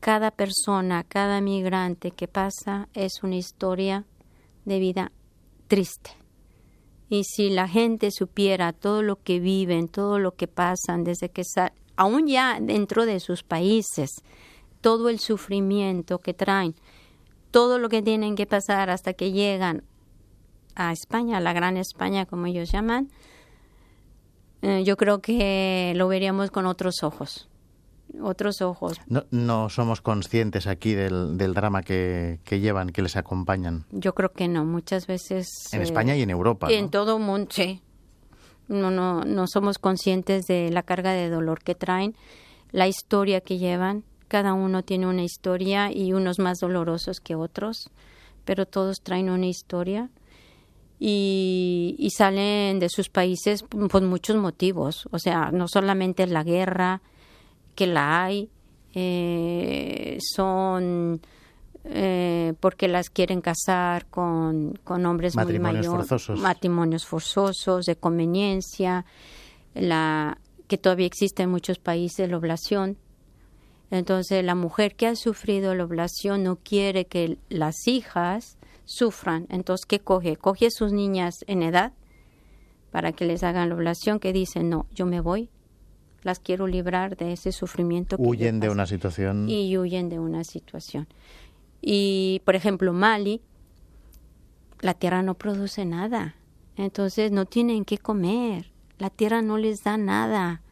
Cada 0.00 0.30
persona, 0.30 1.04
cada 1.04 1.40
migrante 1.40 2.12
que 2.12 2.28
pasa 2.28 2.88
es 2.94 3.22
una 3.22 3.36
historia 3.36 4.04
de 4.64 4.78
vida 4.78 5.10
triste 5.66 6.18
y 7.08 7.24
si 7.24 7.50
la 7.50 7.68
gente 7.68 8.10
supiera 8.10 8.72
todo 8.72 9.02
lo 9.02 9.16
que 9.16 9.40
viven, 9.40 9.88
todo 9.88 10.18
lo 10.18 10.32
que 10.32 10.46
pasan 10.46 11.04
desde 11.04 11.30
que 11.30 11.44
salen, 11.44 11.72
aún 11.96 12.26
ya 12.26 12.58
dentro 12.60 13.06
de 13.06 13.20
sus 13.20 13.42
países, 13.42 14.10
todo 14.80 15.08
el 15.08 15.18
sufrimiento 15.18 16.18
que 16.18 16.34
traen, 16.34 16.74
todo 17.50 17.78
lo 17.78 17.88
que 17.88 18.02
tienen 18.02 18.36
que 18.36 18.46
pasar 18.46 18.90
hasta 18.90 19.14
que 19.14 19.32
llegan 19.32 19.82
a 20.74 20.92
España, 20.92 21.38
a 21.38 21.40
la 21.40 21.52
gran 21.52 21.76
España 21.76 22.26
como 22.26 22.46
ellos 22.46 22.70
llaman, 22.70 23.08
eh, 24.62 24.84
yo 24.84 24.96
creo 24.96 25.20
que 25.20 25.92
lo 25.96 26.08
veríamos 26.08 26.50
con 26.50 26.66
otros 26.66 27.02
ojos. 27.02 27.48
Otros 28.20 28.62
ojos. 28.62 29.00
No, 29.06 29.24
no 29.30 29.68
somos 29.68 30.00
conscientes 30.00 30.66
aquí 30.66 30.94
del, 30.94 31.36
del 31.36 31.54
drama 31.54 31.82
que, 31.82 32.40
que, 32.44 32.60
llevan, 32.60 32.90
que 32.90 33.02
les 33.02 33.16
acompañan. 33.16 33.84
Yo 33.90 34.14
creo 34.14 34.32
que 34.32 34.48
no. 34.48 34.64
Muchas 34.64 35.06
veces. 35.06 35.48
En 35.72 35.80
eh, 35.80 35.84
España 35.84 36.16
y 36.16 36.22
en 36.22 36.30
Europa. 36.30 36.68
En 36.70 36.90
todo 36.90 37.18
el 37.18 37.22
mundo, 37.22 37.48
sí. 37.50 37.82
No, 38.68 38.90
no, 38.90 39.22
no 39.22 39.46
somos 39.46 39.78
conscientes 39.78 40.46
de 40.46 40.70
la 40.70 40.82
carga 40.82 41.12
de 41.12 41.30
dolor 41.30 41.62
que 41.62 41.74
traen, 41.74 42.14
la 42.70 42.86
historia 42.86 43.40
que 43.40 43.58
llevan. 43.58 44.04
Cada 44.28 44.52
uno 44.52 44.82
tiene 44.82 45.06
una 45.06 45.22
historia 45.22 45.90
y 45.90 46.12
unos 46.12 46.38
más 46.38 46.58
dolorosos 46.58 47.20
que 47.20 47.34
otros, 47.34 47.90
pero 48.44 48.66
todos 48.66 49.00
traen 49.00 49.30
una 49.30 49.46
historia 49.46 50.10
y, 50.98 52.08
salen 52.14 52.78
de 52.78 52.88
sus 52.88 53.08
países 53.08 53.62
por 53.62 54.02
muchos 54.02 54.36
motivos. 54.36 55.08
O 55.10 55.18
sea, 55.18 55.50
no 55.52 55.68
solamente 55.68 56.26
la 56.26 56.42
guerra, 56.42 57.02
que 57.78 57.86
la 57.86 58.24
hay, 58.24 58.50
eh, 58.92 60.18
son 60.20 61.20
eh, 61.84 62.54
porque 62.58 62.88
las 62.88 63.08
quieren 63.08 63.40
casar 63.40 64.06
con, 64.06 64.80
con 64.82 65.06
hombres 65.06 65.36
muy 65.36 65.60
mayores, 65.60 65.86
forzosos. 65.86 66.40
matrimonios 66.40 67.06
forzosos, 67.06 67.86
de 67.86 67.94
conveniencia, 67.94 69.04
la 69.76 70.38
que 70.66 70.76
todavía 70.76 71.06
existe 71.06 71.44
en 71.44 71.50
muchos 71.50 71.78
países 71.78 72.28
la 72.28 72.36
oblación. 72.36 72.96
Entonces, 73.92 74.44
la 74.44 74.56
mujer 74.56 74.96
que 74.96 75.06
ha 75.06 75.14
sufrido 75.14 75.72
la 75.76 75.84
oblación 75.84 76.42
no 76.42 76.56
quiere 76.56 77.06
que 77.06 77.38
las 77.48 77.86
hijas 77.86 78.58
sufran. 78.86 79.46
Entonces, 79.50 79.86
¿qué 79.86 80.00
coge? 80.00 80.34
Coge 80.34 80.66
a 80.66 80.70
sus 80.72 80.92
niñas 80.92 81.44
en 81.46 81.62
edad 81.62 81.92
para 82.90 83.12
que 83.12 83.24
les 83.24 83.44
hagan 83.44 83.68
la 83.68 83.76
oblación, 83.76 84.18
que 84.18 84.32
dicen, 84.32 84.68
no, 84.68 84.86
yo 84.92 85.06
me 85.06 85.20
voy, 85.20 85.48
las 86.22 86.38
quiero 86.38 86.66
librar 86.66 87.16
de 87.16 87.32
ese 87.32 87.52
sufrimiento. 87.52 88.16
Que 88.16 88.22
huyen 88.22 88.60
de 88.60 88.70
una 88.70 88.86
situación. 88.86 89.48
Y 89.48 89.76
huyen 89.76 90.08
de 90.08 90.18
una 90.18 90.44
situación. 90.44 91.06
Y, 91.80 92.42
por 92.44 92.56
ejemplo, 92.56 92.92
Mali, 92.92 93.40
la 94.80 94.94
tierra 94.94 95.22
no 95.22 95.34
produce 95.34 95.84
nada. 95.84 96.34
Entonces, 96.76 97.30
no 97.32 97.44
tienen 97.44 97.84
que 97.84 97.98
comer. 97.98 98.70
La 98.98 99.10
tierra 99.10 99.42
no 99.42 99.58
les 99.58 99.84
da 99.84 99.96
nada. 99.96 100.62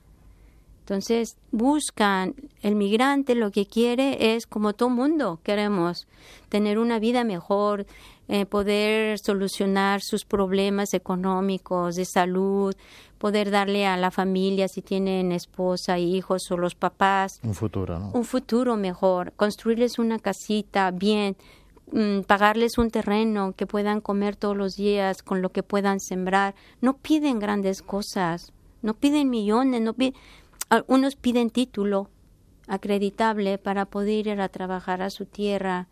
Entonces 0.87 1.37
buscan, 1.51 2.37
el 2.63 2.77
migrante 2.77 3.35
lo 3.35 3.51
que 3.51 3.67
quiere 3.67 4.37
es, 4.37 4.47
como 4.47 4.73
todo 4.73 4.89
mundo 4.89 5.41
queremos, 5.43 6.07
tener 6.49 6.79
una 6.79 7.01
vida 7.01 7.25
mejor, 7.25 7.87
eh, 8.29 8.47
poder 8.47 9.19
solucionar 9.19 10.01
sus 10.01 10.25
problemas 10.25 10.95
económicos, 10.95 11.97
de 11.97 12.05
salud, 12.05 12.75
poder 13.19 13.51
darle 13.51 13.87
a 13.87 13.97
la 13.97 14.11
familia, 14.11 14.69
si 14.69 14.83
tienen 14.83 15.33
esposa, 15.33 15.99
hijos 15.99 16.51
o 16.51 16.57
los 16.57 16.75
papás. 16.75 17.41
Un 17.43 17.55
futuro, 17.55 17.99
¿no? 17.99 18.11
Un 18.13 18.25
futuro 18.25 18.77
mejor, 18.77 19.33
construirles 19.37 19.99
una 19.99 20.19
casita 20.19 20.91
bien, 20.91 21.37
mm, 21.93 22.23
pagarles 22.23 22.79
un 22.79 22.91
terreno 22.91 23.55
que 23.57 23.67
puedan 23.67 24.01
comer 24.01 24.37
todos 24.37 24.57
los 24.57 24.77
días, 24.77 25.23
con 25.23 25.41
lo 25.41 25.51
que 25.51 25.63
puedan 25.63 26.01
sembrar. 26.01 26.55
No 26.81 26.97
piden 26.97 27.39
grandes 27.39 27.83
cosas, 27.83 28.53
no 28.83 28.95
piden 28.95 29.31
millones, 29.31 29.81
no 29.83 29.95
piden 29.95 30.15
unos 30.89 31.17
piden 31.17 31.51
título 31.51 32.11
acreditable 32.67 33.59
para 33.59 33.85
poder 33.87 34.27
ir 34.27 34.41
a 34.41 34.49
trabajar 34.49 35.03
a 35.03 35.11
su 35.11 35.25
tierra. 35.27 35.89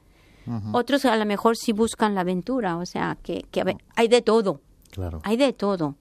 Otros 0.73 1.05
a 1.05 1.17
lo 1.17 1.25
mejor 1.25 1.57
sí 1.57 1.73
buscan 1.73 2.15
la 2.15 2.21
aventura, 2.21 2.77
o 2.77 2.87
sea, 2.87 3.17
que, 3.23 3.45
hay 3.97 4.09
de 4.09 4.23
todo. 4.23 4.61
Claro. 4.91 5.21
Hay 5.25 5.37
de 5.37 5.53
todo. 5.53 5.97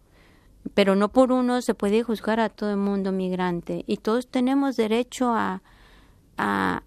Pero 0.74 0.96
no 0.96 1.10
por 1.10 1.32
uno 1.32 1.62
se 1.62 1.74
puede 1.74 2.04
juzgar 2.04 2.40
a 2.40 2.50
todo 2.50 2.72
el 2.72 2.78
mundo 2.78 3.12
migrante. 3.12 3.84
Y 3.88 3.98
todos 3.98 4.28
tenemos 4.28 4.76
derecho 4.76 5.30
a, 5.30 5.62
a, 6.38 6.84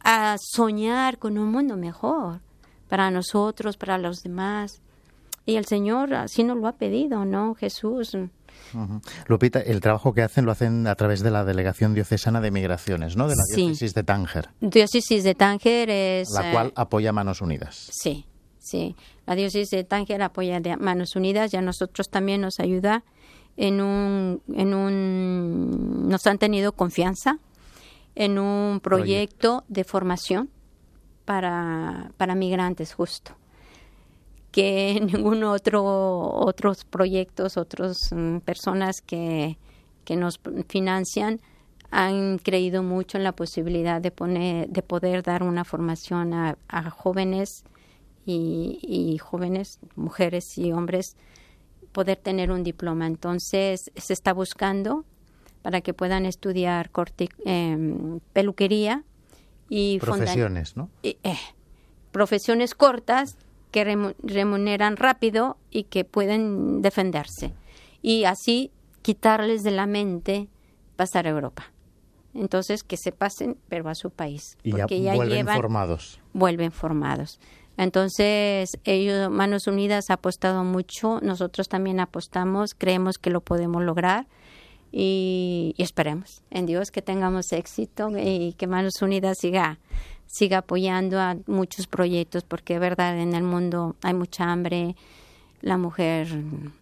a 0.00 0.36
soñar 0.38 1.18
con 1.18 1.38
un 1.38 1.50
mundo 1.50 1.76
mejor 1.76 2.40
para 2.88 3.10
nosotros, 3.10 3.76
para 3.76 3.98
los 3.98 4.22
demás. 4.22 4.80
Y 5.44 5.56
el 5.56 5.66
Señor 5.66 6.14
así 6.14 6.44
nos 6.44 6.58
lo 6.58 6.68
ha 6.68 6.72
pedido, 6.72 7.24
¿no? 7.24 7.54
Jesús 7.54 8.16
Lupita, 9.26 9.60
el 9.60 9.80
trabajo 9.80 10.12
que 10.12 10.22
hacen 10.22 10.44
lo 10.44 10.52
hacen 10.52 10.86
a 10.86 10.94
través 10.94 11.20
de 11.20 11.30
la 11.30 11.44
Delegación 11.44 11.94
Diocesana 11.94 12.40
de 12.40 12.50
Migraciones, 12.50 13.16
¿no? 13.16 13.28
De 13.28 13.34
la 13.34 13.42
diócesis 13.56 13.94
de 13.94 14.02
Tánger. 14.02 14.50
Diócesis 14.60 15.24
de 15.24 15.34
Tánger 15.34 15.90
es... 15.90 16.28
La 16.30 16.52
cual 16.52 16.66
eh, 16.68 16.72
apoya 16.76 17.12
Manos 17.12 17.40
Unidas. 17.40 17.90
Sí, 17.92 18.26
sí. 18.58 18.94
La 19.26 19.34
diócesis 19.34 19.70
de 19.70 19.84
Tánger 19.84 20.22
apoya 20.22 20.60
de 20.60 20.76
Manos 20.76 21.16
Unidas 21.16 21.52
y 21.54 21.56
a 21.56 21.62
nosotros 21.62 22.08
también 22.10 22.40
nos 22.40 22.60
ayuda 22.60 23.04
en 23.56 23.80
un... 23.80 24.42
En 24.54 24.74
un 24.74 26.08
nos 26.08 26.26
han 26.26 26.38
tenido 26.38 26.72
confianza 26.72 27.38
en 28.14 28.38
un 28.38 28.80
proyecto, 28.80 29.64
de 29.68 29.84
formación 29.84 30.50
para, 31.24 32.10
para 32.16 32.34
migrantes 32.34 32.92
justo 32.92 33.36
que 34.50 35.00
ningún 35.12 35.44
otro 35.44 35.84
otros 35.84 36.84
proyectos, 36.84 37.56
otras 37.56 38.10
mm, 38.12 38.38
personas 38.38 39.00
que, 39.00 39.58
que 40.04 40.16
nos 40.16 40.40
financian 40.68 41.40
han 41.90 42.38
creído 42.38 42.82
mucho 42.82 43.16
en 43.16 43.24
la 43.24 43.32
posibilidad 43.32 44.00
de 44.00 44.10
poner, 44.10 44.68
de 44.68 44.82
poder 44.82 45.22
dar 45.22 45.42
una 45.42 45.64
formación 45.64 46.34
a, 46.34 46.56
jóvenes 46.90 47.64
y, 48.26 48.78
y, 48.82 49.16
jóvenes, 49.16 49.78
mujeres 49.96 50.58
y 50.58 50.72
hombres, 50.72 51.16
poder 51.92 52.18
tener 52.18 52.50
un 52.50 52.62
diploma. 52.62 53.06
Entonces 53.06 53.90
se 53.96 54.12
está 54.12 54.34
buscando 54.34 55.06
para 55.62 55.80
que 55.80 55.94
puedan 55.94 56.26
estudiar 56.26 56.90
em, 57.44 58.20
peluquería 58.32 59.04
y 59.68 59.98
profesiones, 59.98 60.76
¿no? 60.76 60.90
Eh, 61.02 61.16
profesiones 62.12 62.74
cortas 62.74 63.36
que 63.70 64.14
remuneran 64.22 64.96
rápido 64.96 65.56
y 65.70 65.84
que 65.84 66.04
pueden 66.04 66.82
defenderse. 66.82 67.52
Y 68.02 68.24
así 68.24 68.70
quitarles 69.02 69.62
de 69.62 69.70
la 69.70 69.86
mente 69.86 70.48
pasar 70.96 71.26
a 71.26 71.30
Europa. 71.30 71.72
Entonces, 72.34 72.84
que 72.84 72.96
se 72.96 73.12
pasen, 73.12 73.56
pero 73.68 73.88
a 73.88 73.94
su 73.94 74.10
país. 74.10 74.58
Y 74.62 74.72
porque 74.72 75.00
ya, 75.00 75.14
vuelven 75.14 75.46
formados. 75.46 76.20
Vuelven 76.32 76.72
formados. 76.72 77.40
Entonces, 77.76 78.78
ellos, 78.84 79.30
Manos 79.30 79.66
Unidas, 79.66 80.10
ha 80.10 80.14
apostado 80.14 80.64
mucho, 80.64 81.20
nosotros 81.22 81.68
también 81.68 82.00
apostamos, 82.00 82.74
creemos 82.74 83.18
que 83.18 83.30
lo 83.30 83.40
podemos 83.40 83.82
lograr 83.82 84.26
y, 84.90 85.74
y 85.76 85.82
esperemos 85.82 86.42
en 86.50 86.66
Dios 86.66 86.90
que 86.90 87.02
tengamos 87.02 87.52
éxito 87.52 88.10
y 88.18 88.54
que 88.54 88.66
Manos 88.66 89.00
Unidas 89.00 89.38
siga 89.38 89.78
siga 90.28 90.58
apoyando 90.58 91.18
a 91.18 91.36
muchos 91.46 91.86
proyectos 91.86 92.44
porque 92.44 92.74
es 92.74 92.80
verdad 92.80 93.18
en 93.18 93.34
el 93.34 93.42
mundo 93.42 93.96
hay 94.02 94.14
mucha 94.14 94.44
hambre. 94.44 94.94
La 95.60 95.76
mujer 95.76 96.28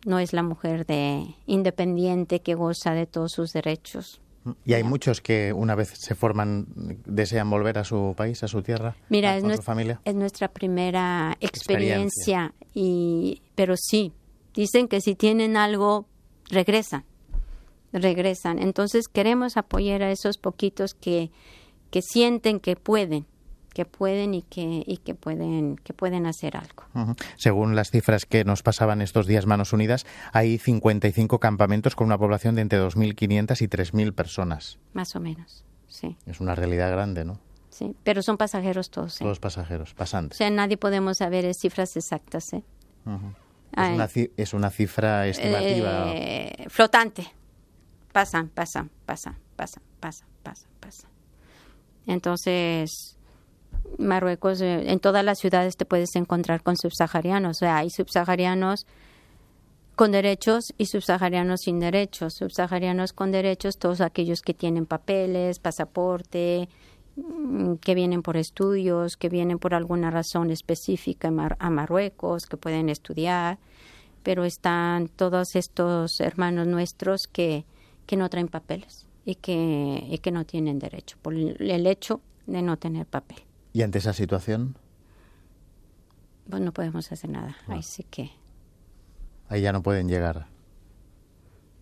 no 0.04 0.18
es 0.18 0.34
la 0.34 0.42
mujer 0.42 0.84
de 0.84 1.24
independiente 1.46 2.40
que 2.40 2.54
goza 2.54 2.92
de 2.92 3.06
todos 3.06 3.32
sus 3.32 3.54
derechos. 3.54 4.20
Y 4.64 4.74
hay 4.74 4.84
muchos 4.84 5.20
que 5.20 5.52
una 5.52 5.74
vez 5.74 5.88
se 5.88 6.14
forman 6.14 6.66
desean 7.06 7.48
volver 7.48 7.78
a 7.78 7.84
su 7.84 8.14
país 8.16 8.44
a 8.44 8.48
su 8.48 8.62
tierra 8.62 8.94
mira 9.08 9.36
es, 9.36 9.42
nuestra, 9.42 9.64
familia. 9.64 10.00
es 10.04 10.14
nuestra 10.14 10.46
primera 10.46 11.36
experiencia, 11.40 12.54
y 12.72 13.42
pero 13.56 13.74
sí 13.76 14.12
dicen 14.54 14.86
que 14.86 15.00
si 15.00 15.16
tienen 15.16 15.56
algo 15.56 16.06
regresan 16.48 17.04
regresan. 17.92 18.60
Entonces 18.60 19.08
queremos 19.08 19.56
apoyar 19.56 20.02
a 20.02 20.12
esos 20.12 20.38
poquitos 20.38 20.94
que 20.94 21.30
que 21.90 22.02
sienten 22.02 22.60
que 22.60 22.76
pueden 22.76 23.26
que 23.76 23.84
pueden 23.84 24.32
y 24.32 24.40
que, 24.40 24.82
y 24.86 24.96
que 24.96 25.14
pueden 25.14 25.76
que 25.76 25.92
pueden 25.92 26.24
hacer 26.24 26.56
algo. 26.56 27.14
Según 27.36 27.76
las 27.76 27.90
cifras 27.90 28.24
que 28.24 28.42
nos 28.42 28.62
pasaban 28.62 29.02
estos 29.02 29.26
días 29.26 29.44
Manos 29.44 29.74
Unidas, 29.74 30.06
hay 30.32 30.56
55 30.56 31.38
campamentos 31.40 31.94
con 31.94 32.06
una 32.06 32.16
población 32.16 32.54
de 32.54 32.62
entre 32.62 32.80
2.500 32.80 33.60
y 33.60 33.68
3.000 33.68 34.14
personas. 34.14 34.78
Más 34.94 35.14
o 35.14 35.20
menos, 35.20 35.62
sí. 35.88 36.16
Es 36.24 36.40
una 36.40 36.54
realidad 36.54 36.90
grande, 36.90 37.26
¿no? 37.26 37.38
Sí, 37.68 37.94
pero 38.02 38.22
son 38.22 38.38
pasajeros 38.38 38.88
todos. 38.88 39.20
¿eh? 39.20 39.24
Todos 39.24 39.40
pasajeros, 39.40 39.92
pasantes. 39.92 40.36
O 40.36 40.38
sea, 40.38 40.48
nadie 40.48 40.78
podemos 40.78 41.18
saber 41.18 41.52
cifras 41.52 41.98
exactas. 41.98 42.54
¿eh? 42.54 42.62
es, 43.04 43.90
una, 43.92 44.08
es, 44.38 44.54
una, 44.54 44.70
cifra 44.70 45.26
estimativa. 45.26 46.14
Eh, 46.14 46.64
flotante. 46.70 47.30
Pasan, 48.10 48.48
pasan, 48.48 48.90
pasan, 49.04 49.36
pasan, 49.54 49.82
pasan, 50.00 50.28
pasan, 50.42 50.70
pasan. 50.80 51.10
Entonces, 52.06 53.15
Marruecos, 53.98 54.60
eh, 54.60 54.90
en 54.90 55.00
todas 55.00 55.24
las 55.24 55.38
ciudades 55.38 55.76
te 55.76 55.84
puedes 55.84 56.14
encontrar 56.16 56.62
con 56.62 56.76
subsaharianos. 56.76 57.56
O 57.56 57.60
sea, 57.60 57.78
hay 57.78 57.90
subsaharianos 57.90 58.86
con 59.94 60.12
derechos 60.12 60.74
y 60.76 60.86
subsaharianos 60.86 61.62
sin 61.62 61.80
derechos. 61.80 62.34
Subsaharianos 62.34 63.12
con 63.12 63.32
derechos, 63.32 63.78
todos 63.78 64.00
aquellos 64.00 64.42
que 64.42 64.54
tienen 64.54 64.86
papeles, 64.86 65.58
pasaporte 65.58 66.68
mm, 67.16 67.76
que 67.76 67.94
vienen 67.94 68.22
por 68.22 68.36
estudios, 68.36 69.16
que 69.16 69.28
vienen 69.28 69.58
por 69.58 69.74
alguna 69.74 70.10
razón 70.10 70.50
específica 70.50 71.28
a 71.58 71.70
Marruecos, 71.70 72.46
que 72.46 72.56
pueden 72.58 72.88
estudiar, 72.90 73.58
pero 74.22 74.44
están 74.44 75.08
todos 75.08 75.56
estos 75.56 76.20
hermanos 76.20 76.66
nuestros 76.66 77.26
que, 77.26 77.64
que 78.06 78.16
no 78.16 78.28
traen 78.28 78.48
papeles 78.48 79.06
y 79.24 79.36
que, 79.36 80.06
y 80.10 80.18
que 80.18 80.30
no 80.30 80.44
tienen 80.44 80.78
derecho 80.78 81.16
por 81.22 81.34
el 81.34 81.86
hecho 81.86 82.20
de 82.46 82.62
no 82.62 82.76
tener 82.76 83.06
papel. 83.06 83.45
¿Y 83.76 83.82
ante 83.82 83.98
esa 83.98 84.14
situación? 84.14 84.78
Pues 86.48 86.62
no 86.62 86.72
podemos 86.72 87.12
hacer 87.12 87.28
nada. 87.28 87.58
Ahí 87.66 87.82
sí 87.82 88.04
que. 88.04 88.30
Ahí 89.50 89.60
ya 89.60 89.70
no 89.70 89.82
pueden 89.82 90.08
llegar. 90.08 90.46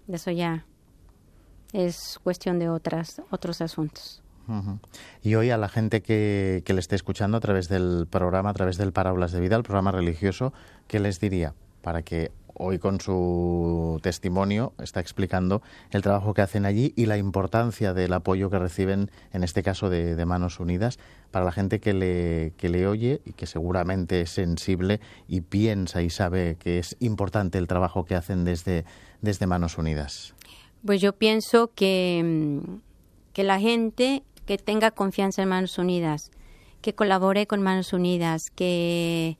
Eso 0.08 0.32
ya 0.32 0.66
es 1.72 2.18
cuestión 2.24 2.58
de 2.58 2.68
otras, 2.68 3.22
otros 3.30 3.60
asuntos. 3.60 4.24
Y 5.22 5.36
hoy 5.36 5.50
a 5.50 5.56
la 5.56 5.68
gente 5.68 6.02
que, 6.02 6.64
que, 6.66 6.74
le 6.74 6.80
esté 6.80 6.96
escuchando 6.96 7.36
a 7.36 7.40
través 7.40 7.68
del 7.68 8.08
programa, 8.10 8.50
a 8.50 8.54
través 8.54 8.76
del 8.76 8.92
Parábolas 8.92 9.30
de 9.30 9.38
Vida, 9.38 9.54
el 9.54 9.62
programa 9.62 9.92
religioso, 9.92 10.52
¿qué 10.88 10.98
les 10.98 11.20
diría 11.20 11.54
para 11.80 12.02
que 12.02 12.32
hoy 12.54 12.78
con 12.78 13.00
su 13.00 14.00
testimonio 14.02 14.72
está 14.80 15.00
explicando 15.00 15.62
el 15.90 16.02
trabajo 16.02 16.34
que 16.34 16.42
hacen 16.42 16.66
allí 16.66 16.92
y 16.96 17.06
la 17.06 17.16
importancia 17.16 17.92
del 17.94 18.12
apoyo 18.12 18.50
que 18.50 18.58
reciben, 18.58 19.10
en 19.32 19.44
este 19.44 19.62
caso 19.62 19.90
de, 19.90 20.24
Manos 20.24 20.60
Unidas, 20.60 20.98
para 21.30 21.44
la 21.44 21.52
gente 21.52 21.80
que 21.80 21.92
le, 21.92 22.52
que 22.56 22.68
le 22.68 22.86
oye 22.86 23.20
y 23.24 23.32
que 23.32 23.46
seguramente 23.46 24.22
es 24.22 24.30
sensible 24.30 25.00
y 25.28 25.42
piensa 25.42 26.02
y 26.02 26.10
sabe 26.10 26.56
que 26.58 26.78
es 26.78 26.96
importante 27.00 27.58
el 27.58 27.66
trabajo 27.66 28.04
que 28.04 28.14
hacen 28.14 28.44
desde, 28.44 28.84
desde 29.20 29.46
Manos 29.46 29.76
Unidas. 29.76 30.34
Pues 30.84 31.00
yo 31.00 31.12
pienso 31.12 31.70
que, 31.74 32.22
mm, 32.24 32.76
que 33.32 33.44
la 33.44 33.58
gente 33.60 34.22
que 34.46 34.58
tenga 34.58 34.90
confianza 34.90 35.42
en 35.42 35.48
Manos 35.48 35.78
Unidas, 35.78 36.30
que 36.80 36.94
colabore 36.94 37.46
con 37.46 37.62
Manos 37.62 37.92
Unidas, 37.92 38.42
que 38.54 39.38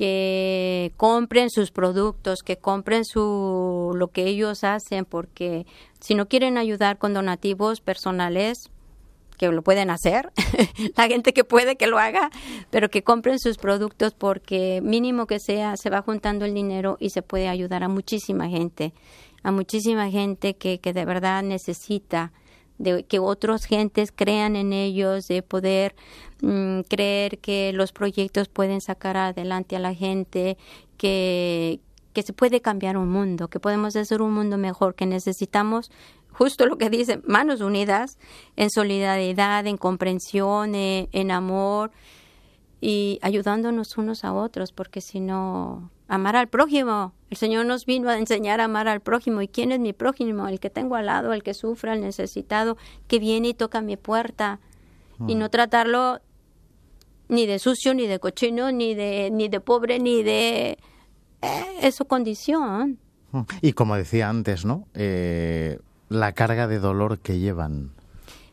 que 0.00 0.94
compren 0.96 1.50
sus 1.50 1.72
productos, 1.72 2.38
que 2.42 2.56
compren 2.56 3.04
su 3.04 3.92
lo 3.94 4.08
que 4.08 4.24
ellos 4.24 4.64
hacen, 4.64 5.04
porque 5.04 5.66
si 6.00 6.14
no 6.14 6.26
quieren 6.26 6.56
ayudar 6.56 6.96
con 6.96 7.12
donativos 7.12 7.82
personales, 7.82 8.70
que 9.36 9.48
lo 9.48 9.60
pueden 9.60 9.90
hacer, 9.90 10.32
la 10.96 11.06
gente 11.06 11.34
que 11.34 11.44
puede 11.44 11.76
que 11.76 11.86
lo 11.86 11.98
haga, 11.98 12.30
pero 12.70 12.88
que 12.88 13.02
compren 13.02 13.38
sus 13.38 13.58
productos 13.58 14.14
porque 14.14 14.80
mínimo 14.82 15.26
que 15.26 15.38
sea, 15.38 15.76
se 15.76 15.90
va 15.90 16.00
juntando 16.00 16.46
el 16.46 16.54
dinero 16.54 16.96
y 16.98 17.10
se 17.10 17.20
puede 17.20 17.48
ayudar 17.48 17.82
a 17.84 17.88
muchísima 17.88 18.48
gente, 18.48 18.94
a 19.42 19.52
muchísima 19.52 20.10
gente 20.10 20.56
que, 20.56 20.80
que 20.80 20.94
de 20.94 21.04
verdad 21.04 21.42
necesita 21.42 22.32
de 22.78 23.04
que 23.04 23.18
otras 23.18 23.66
gentes 23.66 24.12
crean 24.16 24.56
en 24.56 24.72
ellos, 24.72 25.26
de 25.26 25.42
poder 25.42 25.94
mm, 26.42 26.80
creer 26.88 27.38
que 27.38 27.72
los 27.72 27.92
proyectos 27.92 28.48
pueden 28.48 28.80
sacar 28.80 29.16
adelante 29.16 29.76
a 29.76 29.78
la 29.78 29.94
gente, 29.94 30.56
que, 30.96 31.80
que 32.12 32.22
se 32.22 32.32
puede 32.32 32.60
cambiar 32.60 32.96
un 32.96 33.08
mundo, 33.08 33.48
que 33.48 33.60
podemos 33.60 33.96
hacer 33.96 34.22
un 34.22 34.32
mundo 34.32 34.58
mejor, 34.58 34.94
que 34.94 35.06
necesitamos 35.06 35.90
justo 36.32 36.66
lo 36.66 36.78
que 36.78 36.90
dice, 36.90 37.20
manos 37.26 37.60
unidas 37.60 38.18
en 38.56 38.70
solidaridad, 38.70 39.66
en 39.66 39.76
comprensión, 39.76 40.74
eh, 40.74 41.08
en 41.12 41.30
amor 41.30 41.90
y 42.80 43.18
ayudándonos 43.22 43.98
unos 43.98 44.24
a 44.24 44.32
otros, 44.32 44.72
porque 44.72 45.00
si 45.00 45.20
no, 45.20 45.90
amar 46.08 46.36
al 46.36 46.48
prójimo. 46.48 47.12
El 47.30 47.36
Señor 47.36 47.66
nos 47.66 47.84
vino 47.86 48.08
a 48.08 48.18
enseñar 48.18 48.60
a 48.60 48.64
amar 48.64 48.88
al 48.88 49.00
prójimo. 49.00 49.42
¿Y 49.42 49.48
quién 49.48 49.70
es 49.70 49.78
mi 49.78 49.92
prójimo? 49.92 50.48
El 50.48 50.60
que 50.60 50.70
tengo 50.70 50.96
al 50.96 51.06
lado, 51.06 51.32
el 51.32 51.42
que 51.42 51.54
sufre, 51.54 51.92
el 51.92 52.00
necesitado, 52.00 52.76
que 53.06 53.18
viene 53.18 53.48
y 53.48 53.54
toca 53.54 53.80
mi 53.80 53.96
puerta. 53.96 54.60
Y 55.28 55.34
no 55.34 55.46
mm. 55.46 55.50
tratarlo 55.50 56.20
ni 57.30 57.46
de 57.46 57.58
sucio, 57.58 57.94
ni 57.94 58.06
de 58.06 58.18
cochino, 58.18 58.72
ni 58.72 58.94
de, 58.94 59.30
ni 59.30 59.48
de 59.48 59.60
pobre, 59.60 59.98
ni 59.98 60.22
de... 60.22 60.78
Eh, 61.42 61.64
es 61.80 61.94
su 61.94 62.04
condición. 62.04 62.98
Mm. 63.32 63.40
Y 63.62 63.72
como 63.72 63.96
decía 63.96 64.28
antes, 64.28 64.64
¿no? 64.64 64.86
Eh, 64.94 65.78
la 66.08 66.32
carga 66.32 66.66
de 66.66 66.78
dolor 66.78 67.20
que 67.20 67.38
llevan. 67.38 67.92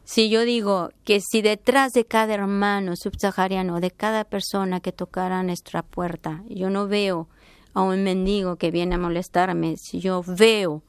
Si 0.04 0.30
yo 0.30 0.46
digo 0.46 0.90
que 1.04 1.20
si 1.20 1.42
detrás 1.42 1.92
de 1.92 2.06
cada 2.06 2.34
hermano 2.34 2.96
subsahariano, 2.96 3.82
de 3.82 3.92
cada 3.92 4.24
persona 4.24 4.80
que 4.80 4.94
tocara 4.94 5.44
nuestra 5.44 5.84
puerta, 5.84 6.44
yo 6.48 6.70
no 6.70 6.88
veo 6.88 7.28
a 7.74 7.82
un 7.82 8.04
mendigo 8.04 8.56
que 8.56 8.72
viene 8.72 8.96
a 8.96 9.00
molestarme, 9.00 9.76
si 9.76 10.00
yo 10.00 10.24
veo, 10.26 10.82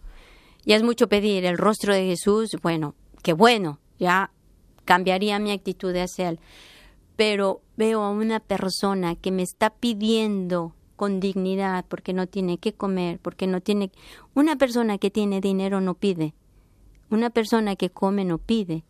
ya 0.65 0.77
es 0.77 0.85
mucho 0.85 1.09
pedir 1.09 1.45
el 1.47 1.59
rostro 1.59 1.95
de 1.95 2.05
Jesús, 2.07 2.57
bueno, 2.63 2.95
qué 3.23 3.33
bueno, 3.33 3.81
ya 3.99 4.31
cambiaría 4.85 5.39
mi 5.39 5.51
actitud 5.51 5.95
hacia 5.97 6.29
él. 6.29 6.41
Pero 7.17 7.61
veo 7.79 8.03
a 8.03 8.11
una 8.11 8.41
persona 8.41 9.15
que 9.15 9.31
me 9.31 9.43
está 9.43 9.71
pidiendo 9.71 10.75
con 10.97 11.21
dignidad 11.21 11.85
porque 11.89 12.13
no 12.13 12.27
tiene 12.27 12.59
que 12.59 12.75
comer, 12.75 13.21
porque 13.21 13.47
no 13.47 13.61
tiene... 13.61 13.93
Una 14.35 14.57
persona 14.57 14.99
que 14.99 15.13
tiene 15.13 15.41
dinero 15.41 15.81
no 15.81 15.95
pide. 15.95 16.35
Una 17.09 17.31
persona 17.31 17.77
que 17.77 17.89
come 17.89 18.25
no 18.25 18.39
pide. 18.39 18.83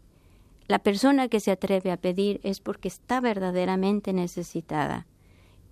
La 0.68 0.78
persona 0.78 1.28
que 1.28 1.38
se 1.38 1.50
atreve 1.50 1.92
a 1.92 1.98
pedir 1.98 2.40
es 2.42 2.60
porque 2.60 2.88
está 2.88 3.20
verdaderamente 3.20 4.14
necesitada. 4.14 5.06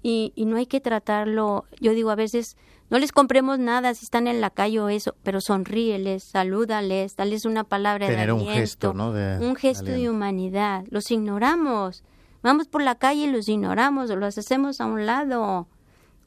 Y, 0.03 0.35
no 0.37 0.59
hay 0.59 0.67
que 0.67 0.81
tratarlo, 0.81 1.65
yo 1.81 1.93
digo 1.93 2.11
a 2.11 2.17
veces, 2.17 2.59
no 2.91 2.99
les 2.99 3.13
compremos 3.13 3.59
nada 3.59 3.95
si 3.95 4.05
están 4.05 4.29
en 4.29 4.43
la 4.43 4.51
calle 4.51 4.79
o 4.79 4.89
eso, 4.91 5.17
pero 5.23 5.41
sonríeles, 5.41 6.23
salúdales, 6.23 7.17
dales 7.17 7.47
una 7.47 7.65
palabra 7.65 8.09
de 8.09 8.15
aliento. 8.15 8.45
un 8.45 8.47
gesto, 8.47 8.95
¿no? 8.95 9.13
De, 9.13 9.39
un 9.39 9.57
gesto 9.57 9.87
de 9.87 10.11
humanidad. 10.11 10.85
Los 10.91 11.11
ignoramos. 11.11 12.05
Vamos 12.47 12.69
por 12.69 12.81
la 12.81 12.95
calle 12.95 13.25
y 13.25 13.27
los 13.27 13.49
ignoramos, 13.49 14.09
o 14.09 14.15
los 14.15 14.39
hacemos 14.39 14.81
a 14.81 14.87
un 14.87 15.05
lado, 15.05 15.67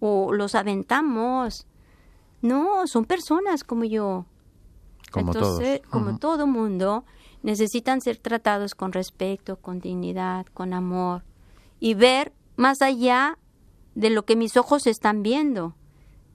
o 0.01 0.33
los 0.33 0.53
aventamos. 0.53 1.65
No, 2.41 2.87
son 2.87 3.05
personas 3.05 3.63
como 3.63 3.85
yo. 3.85 4.25
Como 5.11 5.31
Entonces, 5.31 5.79
como 5.89 6.19
todo 6.19 6.45
mundo, 6.45 7.05
necesitan 7.41 8.01
ser 8.01 8.17
tratados 8.17 8.75
con 8.75 8.91
respeto, 8.91 9.61
con 9.61 9.79
dignidad, 9.79 10.45
con 10.47 10.73
amor 10.73 11.23
y 11.79 11.93
ver 11.93 12.33
más 12.57 12.81
allá 12.81 13.37
de 13.95 14.09
lo 14.09 14.25
que 14.25 14.35
mis 14.35 14.57
ojos 14.57 14.87
están 14.87 15.23
viendo. 15.23 15.77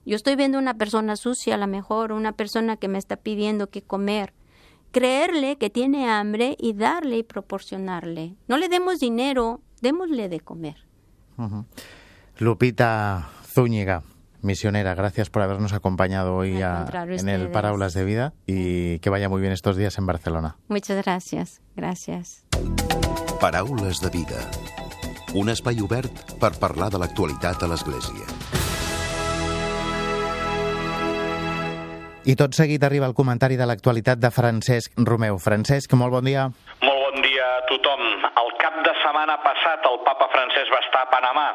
Yo 0.03 0.15
estoy 0.15 0.35
viendo 0.35 0.57
una 0.57 0.79
persona 0.79 1.15
sucia, 1.15 1.53
a 1.53 1.59
lo 1.59 1.67
mejor, 1.67 2.11
una 2.11 2.31
persona 2.31 2.75
que 2.77 2.87
me 2.87 2.97
está 2.97 3.17
pidiendo 3.17 3.69
que 3.69 3.83
comer. 3.83 4.33
Creerle 4.89 5.59
que 5.59 5.69
tiene 5.69 6.09
hambre 6.09 6.57
y 6.59 6.73
darle 6.73 7.19
y 7.19 7.23
proporcionarle. 7.23 8.35
No 8.47 8.57
le 8.57 8.67
demos 8.67 8.99
dinero, 8.99 9.61
démosle 9.85 10.29
de 10.29 10.39
comer. 10.39 10.77
Lupita 12.39 13.29
Zúñiga, 13.45 14.01
misionera, 14.41 14.95
gracias 14.95 15.29
por 15.29 15.43
habernos 15.43 15.73
acompañado 15.73 16.35
hoy 16.35 16.59
en 16.59 17.29
el 17.29 17.51
Parábolas 17.51 17.93
de 17.93 18.03
Vida 18.03 18.33
y 18.47 18.97
que 18.99 19.09
vaya 19.11 19.29
muy 19.29 19.41
bien 19.41 19.53
estos 19.53 19.77
días 19.77 19.97
en 19.99 20.07
Barcelona. 20.07 20.57
Muchas 20.69 21.03
gracias, 21.05 21.61
gracias. 21.75 22.45
Paraules 23.39 23.99
de 24.01 24.09
Vida, 24.09 24.49
un 25.35 25.49
espai 25.49 25.79
obert 25.81 26.09
per 26.39 26.57
parlar 26.57 26.89
de 26.89 26.97
l'actualitat 26.97 27.61
a 27.61 27.67
l'Església. 27.69 28.25
I 32.25 32.33
tot 32.33 32.55
seguit 32.57 32.81
arriba 32.81 33.05
el 33.05 33.13
comentari 33.13 33.53
de 33.53 33.67
l'actualitat 33.69 34.17
de 34.17 34.31
Francesc 34.33 34.97
Romeu. 34.97 35.37
Francesc, 35.37 35.93
molt 35.93 36.15
bon 36.15 36.25
dia. 36.25 36.47
Molt 36.81 37.03
bon 37.03 37.21
dia 37.21 37.45
a 37.59 37.61
tothom. 37.85 38.01
El 38.41 38.49
cap 38.57 38.75
de 38.83 38.93
setmana 39.01 39.37
passat 39.43 39.85
el 39.85 39.99
papa 40.05 40.27
francès 40.33 40.69
va 40.73 40.81
estar 40.81 41.03
a 41.05 41.09
Panamà 41.11 41.45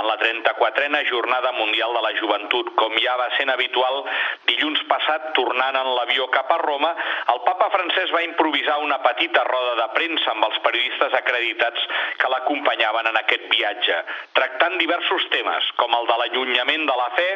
en 0.00 0.06
la 0.06 0.16
34a 0.20 1.00
Jornada 1.08 1.52
Mundial 1.56 1.94
de 1.96 2.02
la 2.04 2.12
Joventut. 2.20 2.70
Com 2.76 2.96
ja 3.00 3.16
va 3.16 3.28
sent 3.36 3.50
habitual, 3.50 4.04
dilluns 4.50 4.82
passat, 4.90 5.32
tornant 5.38 5.76
en 5.80 5.88
l'avió 5.96 6.28
cap 6.34 6.50
a 6.52 6.58
Roma, 6.60 6.92
el 7.32 7.40
papa 7.46 7.70
francès 7.72 8.12
va 8.14 8.24
improvisar 8.26 8.78
una 8.84 9.00
petita 9.04 9.44
roda 9.48 9.74
de 9.80 9.88
premsa 9.96 10.32
amb 10.34 10.48
els 10.48 10.60
periodistes 10.66 11.16
acreditats 11.20 11.86
que 12.20 12.30
l'acompanyaven 12.32 13.10
en 13.10 13.20
aquest 13.22 13.48
viatge, 13.52 13.98
tractant 14.36 14.78
diversos 14.80 15.28
temes, 15.32 15.72
com 15.80 15.94
el 15.98 16.08
de 16.10 16.18
l'allunyament 16.20 16.86
de 16.88 16.98
la 17.00 17.08
fe, 17.16 17.28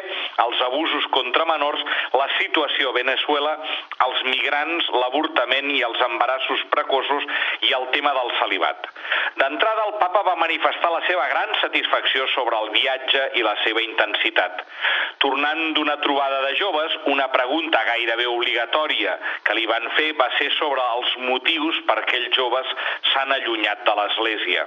els 0.45 0.61
abusos 0.69 1.09
contra 1.15 1.47
menors, 1.49 1.81
la 2.13 2.29
situació 2.37 2.91
a 2.91 2.97
Venezuela, 2.97 3.55
els 4.07 4.23
migrants, 4.29 4.89
l'avortament 5.01 5.71
i 5.73 5.81
els 5.87 6.01
embarassos 6.09 6.65
precoços 6.73 7.27
i 7.69 7.73
el 7.73 7.89
tema 7.95 8.13
del 8.17 8.31
celibat. 8.43 8.89
D'entrada, 9.39 9.87
el 9.89 9.95
papa 10.01 10.21
va 10.27 10.35
manifestar 10.39 10.91
la 10.93 11.01
seva 11.07 11.25
gran 11.31 11.53
satisfacció 11.61 12.27
sobre 12.35 12.59
el 12.63 12.69
viatge 12.75 13.23
i 13.39 13.43
la 13.45 13.55
seva 13.63 13.81
intensitat. 13.81 14.61
Tornant 15.23 15.73
d'una 15.77 15.97
trobada 16.03 16.41
de 16.45 16.53
joves, 16.59 16.95
una 17.13 17.29
pregunta 17.33 17.81
gairebé 17.87 18.27
obligatòria 18.29 19.15
que 19.47 19.55
li 19.57 19.65
van 19.69 19.87
fer 19.97 20.11
va 20.19 20.29
ser 20.37 20.49
sobre 20.59 20.83
els 20.97 21.15
motius 21.29 21.79
per 21.89 21.99
què 22.09 22.19
els 22.19 22.35
joves 22.37 22.69
s'han 23.11 23.33
allunyat 23.37 23.83
de 23.87 23.95
l'Església. 23.99 24.65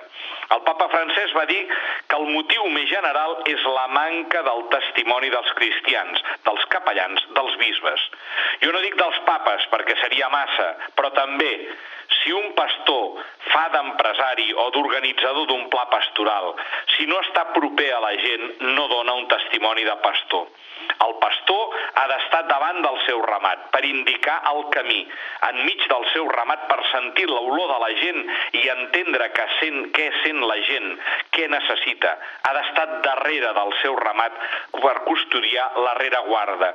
El 0.56 0.62
papa 0.66 0.88
francès 0.92 1.34
va 1.36 1.46
dir 1.50 1.62
que 2.08 2.20
el 2.20 2.28
motiu 2.32 2.68
més 2.74 2.88
general 2.90 3.36
és 3.50 3.66
la 3.78 3.86
manca 3.94 4.42
del 4.46 4.64
testimoni 4.74 5.30
dels 5.34 5.52
cristians, 5.58 6.22
dels 6.46 6.64
capellans, 6.74 7.26
dels 7.38 7.58
bisbes. 7.62 8.06
Jo 8.62 8.72
no 8.72 8.82
dic 8.84 8.96
dels 9.00 9.20
papes 9.28 9.68
perquè 9.72 9.98
seria 10.02 10.30
massa, 10.32 10.72
però 10.98 11.12
també 11.18 11.52
Si 12.22 12.32
un 12.32 12.52
pastor 12.58 13.22
fa 13.52 13.64
d'empresari 13.74 14.52
o 14.52 14.68
d'organitzador 14.74 15.46
d'un 15.46 15.68
pla 15.72 15.86
pastoral, 15.92 16.54
si 16.96 17.06
no 17.10 17.18
està 17.24 17.46
proper 17.56 17.90
a 17.94 18.02
la 18.04 18.14
gent, 18.22 18.46
no 18.76 18.86
dona 18.92 19.18
un 19.20 19.28
testimoni 19.30 19.84
de 19.86 19.96
pastor. 20.04 20.46
El 21.04 21.14
pastor 21.20 21.74
ha 22.00 22.04
d'estar 22.08 22.42
davant 22.48 22.78
del 22.84 22.96
seu 23.04 23.20
ramat 23.24 23.66
per 23.72 23.82
indicar 23.84 24.36
el 24.52 24.62
camí, 24.74 25.00
enmig 25.48 25.82
del 25.90 26.06
seu 26.12 26.28
ramat 26.30 26.66
per 26.70 26.78
sentir 26.90 27.26
l'olor 27.28 27.72
de 27.72 27.78
la 27.82 27.90
gent 28.00 28.20
i 28.60 28.62
entendre 28.72 29.28
que 29.36 29.46
sent, 29.58 29.80
què 29.96 30.06
sent 30.22 30.40
la 30.46 30.56
gent, 30.68 30.88
què 31.36 31.48
necessita. 31.52 32.14
Ha 32.48 32.54
d'estar 32.58 32.86
darrere 33.06 33.52
del 33.58 33.74
seu 33.82 33.98
ramat 34.00 34.38
per 34.78 34.94
custodiar 35.08 35.68
la 35.84 35.94
rereguarda. 36.00 36.72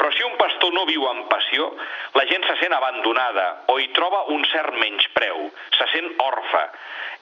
Però 0.00 0.10
si 0.16 0.26
un 0.26 0.36
pastor 0.40 0.74
no 0.74 0.86
viu 0.90 1.06
amb 1.08 1.28
passió, 1.30 1.70
la 2.18 2.26
gent 2.30 2.46
se 2.48 2.58
sent 2.62 2.74
abandonada 2.74 3.46
o 3.70 3.78
hi 3.78 3.90
troba 3.96 4.24
un 4.34 4.42
cert 4.54 4.78
menyspreu, 4.80 5.50
se 5.78 5.90
sent 5.92 6.22
orfe. 6.30 6.64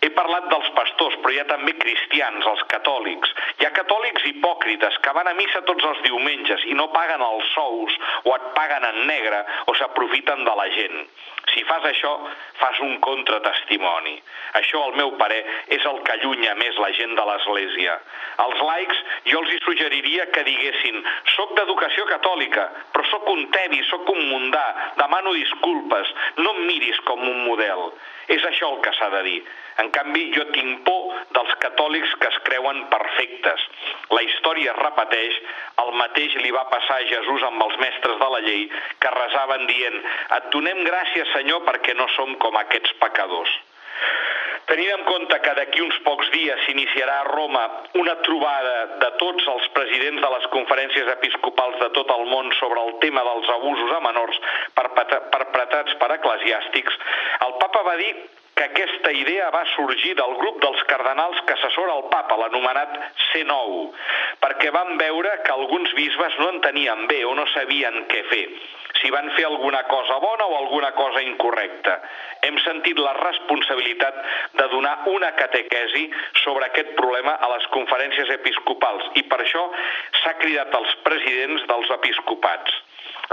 He 0.02 0.10
parlat 0.10 0.48
dels 0.50 0.68
pastors, 0.74 1.14
però 1.22 1.30
hi 1.30 1.38
ha 1.38 1.44
també 1.46 1.76
cristians, 1.78 2.46
els 2.50 2.62
catòlics. 2.72 3.30
Hi 3.60 3.68
ha 3.68 3.74
catòlics 3.76 4.24
hipòcrites 4.32 4.96
que 5.04 5.12
van 5.14 5.30
a 5.30 5.34
missa 5.38 5.62
tots 5.68 5.86
els 5.86 6.00
diumenges 6.06 6.64
i 6.66 6.74
no 6.78 6.88
paguen 6.90 7.22
els 7.22 7.52
sous 7.54 7.98
o 8.24 8.34
et 8.34 8.48
paguen 8.56 8.88
en 8.88 8.98
negre 9.06 9.44
o 9.70 9.76
s'aprofiten 9.78 10.42
de 10.48 10.56
la 10.58 10.66
gent. 10.74 10.98
Si 11.52 11.62
fas 11.68 11.86
això, 11.86 12.10
fas 12.58 12.80
un 12.82 12.98
contratestimoni. 13.04 14.16
Això, 14.58 14.82
al 14.88 14.98
meu 14.98 15.14
parer, 15.22 15.40
és 15.76 15.86
el 15.86 16.02
que 16.02 16.16
allunya 16.16 16.54
més 16.58 16.78
la 16.82 16.90
gent 16.98 17.14
de 17.18 17.26
l'Església. 17.28 17.96
Els 18.42 18.62
laics, 18.66 19.02
jo 19.30 19.42
els 19.42 19.54
hi 19.54 19.58
suggeriria 19.62 20.26
que 20.34 20.46
diguessin 20.46 21.02
soc 21.36 21.54
d'educació 21.58 22.06
catòlica, 22.10 22.68
però 22.94 23.06
sóc 23.10 23.28
un 23.34 23.46
tebi, 23.54 23.82
sóc 23.90 24.10
un 24.14 24.22
mundà, 24.30 24.64
demano 24.98 25.34
disculpes, 25.38 26.14
no 26.42 26.56
em 26.56 26.64
miris 26.70 26.98
com 27.06 27.22
un 27.22 27.44
model. 27.46 27.92
És 28.32 28.44
això 28.48 28.70
el 28.72 28.80
que 28.82 28.94
s'ha 28.96 29.10
de 29.12 29.22
dir. 29.26 29.40
En 29.80 29.88
canvi, 29.94 30.26
jo 30.36 30.44
tinc 30.52 30.82
por 30.84 31.12
dels 31.36 31.54
catòlics 31.64 32.14
que 32.20 32.28
es 32.28 32.38
creuen 32.48 32.84
perfectes. 32.92 33.66
La 34.12 34.22
història 34.26 34.74
es 34.74 34.80
repeteix, 34.82 35.40
el 35.84 35.92
mateix 36.00 36.36
li 36.44 36.52
va 36.54 36.66
passar 36.72 37.00
a 37.00 37.08
Jesús 37.08 37.48
amb 37.48 37.64
els 37.66 37.80
mestres 37.80 38.20
de 38.20 38.30
la 38.36 38.40
llei, 38.46 38.68
que 39.00 39.16
resaven 39.16 39.66
dient 39.70 40.00
«Et 40.38 40.48
donem 40.54 40.84
gràcies, 40.88 41.34
Senyor, 41.36 41.64
perquè 41.68 41.96
no 41.98 42.08
som 42.16 42.36
com 42.44 42.58
aquests 42.60 42.96
pecadors». 43.02 43.60
Tenint 44.70 44.92
en 44.94 45.02
compte 45.04 45.36
que 45.42 45.52
d'aquí 45.58 45.82
uns 45.82 45.96
pocs 46.04 46.28
dies 46.32 46.60
s'iniciarà 46.64 47.16
a 47.20 47.24
Roma 47.28 47.62
una 47.98 48.14
trobada 48.22 48.76
de 49.02 49.08
tots 49.20 49.48
els 49.54 49.66
presidents 49.74 50.22
de 50.22 50.30
les 50.34 50.46
conferències 50.54 51.10
episcopals 51.16 51.80
de 51.80 51.88
tot 51.96 52.12
el 52.14 52.22
món 52.30 52.52
sobre 52.60 52.84
el 52.86 52.94
tema 53.02 53.24
dels 53.26 53.50
abusos 53.56 53.90
a 53.96 53.98
menors 54.06 54.38
perpetrats 54.78 55.98
per 55.98 56.12
eclesiàstics, 56.14 57.00
el 57.48 57.58
papa 57.64 57.82
va 57.90 57.98
dir 58.00 58.12
que 58.62 58.68
aquesta 58.70 59.10
idea 59.10 59.50
va 59.50 59.64
sorgir 59.74 60.12
del 60.14 60.36
grup 60.38 60.60
dels 60.62 60.82
cardenals 60.90 61.40
que 61.46 61.54
assessora 61.56 61.96
el 61.98 62.04
papa, 62.12 62.36
l'anomenat 62.38 62.92
C9, 63.30 63.88
perquè 64.44 64.70
van 64.74 64.94
veure 65.00 65.32
que 65.42 65.54
alguns 65.54 65.90
bisbes 65.98 66.36
no 66.38 66.52
entenien 66.52 67.08
bé 67.10 67.24
o 67.26 67.34
no 67.34 67.46
sabien 67.56 68.04
què 68.12 68.22
fer 68.30 68.46
si 69.00 69.10
van 69.10 69.30
fer 69.34 69.46
alguna 69.48 69.80
cosa 69.90 70.18
bona 70.22 70.44
o 70.46 70.56
alguna 70.58 70.92
cosa 70.92 71.22
incorrecta. 71.24 71.96
Hem 72.44 72.58
sentit 72.62 73.00
la 73.00 73.14
responsabilitat 73.18 74.20
de 74.60 74.68
donar 74.70 74.92
una 75.10 75.32
catequesi 75.38 76.04
sobre 76.44 76.68
aquest 76.68 76.92
problema 77.00 77.34
a 77.40 77.50
les 77.56 77.66
conferències 77.74 78.30
episcopals 78.36 79.10
i 79.18 79.24
per 79.32 79.40
això 79.42 79.64
s'ha 80.22 80.36
cridat 80.44 80.76
als 80.78 80.94
presidents 81.08 81.66
dels 81.72 81.90
episcopats. 81.98 82.82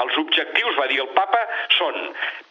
Els 0.03 0.17
objectius, 0.21 0.77
va 0.77 0.87
dir 0.87 0.99
el 1.03 1.09
papa, 1.15 1.39
són 1.77 1.95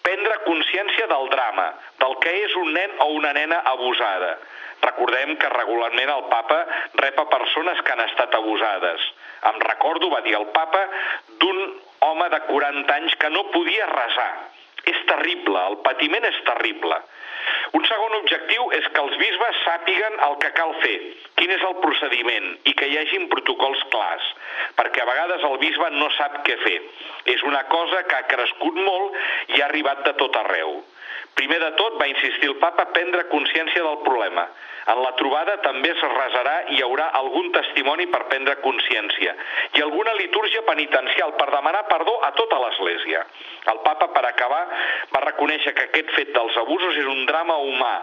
prendre 0.02 0.38
consciència 0.46 1.06
del 1.10 1.28
drama, 1.32 1.68
del 2.02 2.16
que 2.24 2.32
és 2.44 2.56
un 2.60 2.72
nen 2.74 2.96
o 3.04 3.10
una 3.18 3.32
nena 3.36 3.60
abusada. 3.72 4.36
Recordem 4.82 5.34
que 5.40 5.50
regularment 5.54 6.10
el 6.12 6.24
papa 6.30 6.58
rep 7.00 7.18
a 7.18 7.26
persones 7.30 7.80
que 7.82 7.94
han 7.94 8.04
estat 8.04 8.34
abusades. 8.34 9.06
Em 9.50 9.58
recordo, 9.64 10.10
va 10.10 10.22
dir 10.26 10.36
el 10.38 10.46
papa, 10.54 10.84
d'un 11.42 11.58
home 12.06 12.28
de 12.34 12.40
40 12.50 12.94
anys 12.94 13.16
que 13.18 13.30
no 13.34 13.48
podia 13.54 13.86
resar. 13.90 14.30
És 14.88 15.00
terrible, 15.08 15.64
el 15.72 15.80
patiment 15.84 16.24
és 16.24 16.38
terrible. 16.46 17.00
Un 17.76 17.84
segon 17.84 18.14
objectiu 18.18 18.68
és 18.78 18.86
que 18.94 19.02
els 19.04 19.16
bisbes 19.20 19.62
sàpiguen 19.64 20.18
el 20.26 20.36
que 20.42 20.50
cal 20.56 20.74
fer, 20.84 20.96
quin 21.40 21.52
és 21.52 21.64
el 21.68 21.76
procediment 21.82 22.46
i 22.70 22.74
que 22.78 22.88
hi 22.88 22.96
hagin 23.00 23.28
protocols 23.32 23.82
clars, 23.92 24.28
perquè 24.78 25.04
a 25.04 25.08
vegades 25.10 25.44
el 25.50 25.58
bisbe 25.64 25.90
no 25.96 26.08
sap 26.16 26.40
què 26.48 26.56
fer. 26.64 26.78
És 27.36 27.44
una 27.50 27.64
cosa 27.72 28.04
que 28.08 28.16
ha 28.20 28.28
crescut 28.30 28.78
molt 28.78 29.18
i 29.56 29.60
ha 29.60 29.66
arribat 29.68 30.04
de 30.08 30.14
tot 30.22 30.40
arreu. 30.44 30.78
Primer 31.38 31.60
de 31.62 31.70
tot, 31.78 32.00
va 32.00 32.08
insistir 32.10 32.48
el 32.50 32.56
papa 32.58 32.82
a 32.82 32.92
prendre 32.94 33.28
consciència 33.30 33.84
del 33.84 34.00
problema. 34.06 34.48
En 34.88 35.02
la 35.04 35.12
trobada 35.18 35.58
també 35.60 35.90
es 35.92 36.00
resarà 36.02 36.54
i 36.72 36.78
hi 36.78 36.82
haurà 36.82 37.10
algun 37.18 37.50
testimoni 37.52 38.06
per 38.08 38.22
prendre 38.30 38.56
consciència 38.62 39.34
i 39.76 39.82
alguna 39.84 40.14
litúrgia 40.16 40.62
penitencial 40.66 41.34
per 41.40 41.50
demanar 41.52 41.84
perdó 41.90 42.14
a 42.24 42.32
tota 42.38 42.58
l'Església. 42.62 43.20
El 43.72 43.82
papa, 43.84 44.08
per 44.14 44.24
acabar, 44.24 44.62
va 45.12 45.24
reconèixer 45.26 45.74
que 45.76 45.86
aquest 45.90 46.14
fet 46.16 46.32
dels 46.34 46.56
abusos 46.64 46.96
és 47.02 47.10
un 47.12 47.17
drama 47.26 47.58
humà 47.66 47.94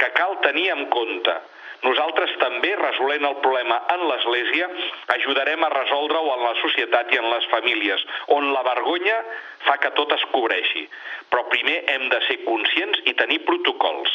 que 0.00 0.12
cal 0.16 0.38
tenir 0.46 0.70
en 0.72 0.86
compte 0.92 1.36
nosaltres 1.82 2.30
també, 2.38 2.70
resolent 2.78 3.24
el 3.26 3.38
problema 3.42 3.80
en 3.90 4.04
l'Església, 4.06 4.68
ajudarem 5.16 5.64
a 5.66 5.70
resoldre-ho 5.72 6.28
en 6.36 6.44
la 6.46 6.52
societat 6.60 7.10
i 7.10 7.18
en 7.18 7.26
les 7.32 7.48
famílies, 7.50 8.04
on 8.36 8.52
la 8.54 8.62
vergonya 8.68 9.16
fa 9.66 9.74
que 9.82 9.90
tot 9.98 10.14
es 10.14 10.22
cobreixi. 10.30 10.84
Però 11.32 11.42
primer 11.50 11.80
hem 11.90 12.06
de 12.12 12.20
ser 12.28 12.38
conscients 12.44 13.02
i 13.10 13.16
tenir 13.18 13.40
protocols. 13.48 14.14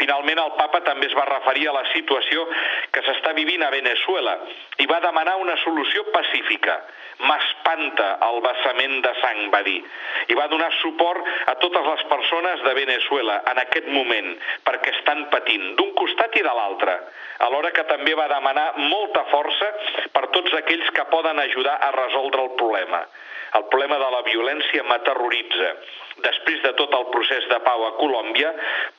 Finalment, 0.00 0.40
el 0.42 0.56
papa 0.58 0.82
també 0.88 1.06
es 1.06 1.14
va 1.14 1.28
referir 1.30 1.68
a 1.70 1.76
la 1.76 1.84
situació 1.92 2.48
que 2.90 3.02
s'està 3.06 3.34
vivint 3.38 3.62
a 3.62 3.70
Venezuela 3.70 4.34
i 4.82 4.90
va 4.90 5.02
demanar 5.04 5.36
una 5.38 5.54
solució 5.62 6.08
pacífica. 6.10 6.80
M'espanta 7.22 8.06
el 8.26 8.40
vessament 8.42 8.96
de 9.04 9.12
sang, 9.20 9.40
va 9.52 9.60
dir, 9.66 9.76
i 10.28 10.34
va 10.38 10.48
donar 10.50 10.70
suport 10.80 11.28
a 11.52 11.54
totes 11.62 11.86
les 11.86 12.02
persones 12.10 12.64
de 12.66 12.74
Venezuela 12.74 13.36
en 13.52 13.60
aquest 13.62 13.86
moment, 13.94 14.32
perquè 14.66 14.94
estan 14.96 15.26
patint 15.34 15.74
d'un 15.78 15.92
costat 16.00 16.34
i 16.40 16.42
de 16.46 16.54
l'altre, 16.58 16.96
alhora 17.46 17.70
que 17.76 17.86
també 17.90 18.16
va 18.18 18.30
demanar 18.32 18.66
molta 18.90 19.24
força 19.30 19.70
per 20.16 20.26
tots 20.34 20.58
aquells 20.58 20.90
que 20.96 21.06
poden 21.12 21.38
ajudar 21.46 21.78
a 21.80 21.92
resoldre 21.94 22.48
el 22.48 22.52
problema. 22.58 23.04
El 23.54 23.68
problema 23.70 23.98
de 24.02 24.10
la 24.10 24.22
violència 24.26 24.82
m'aterroritza. 24.88 25.68
Després 26.24 26.62
de 26.62 26.72
tot 26.78 26.94
el 26.96 27.06
procés 27.12 27.46
de 27.50 27.58
pau 27.62 27.84
a 27.86 27.92
Colòmbia, 28.00 28.50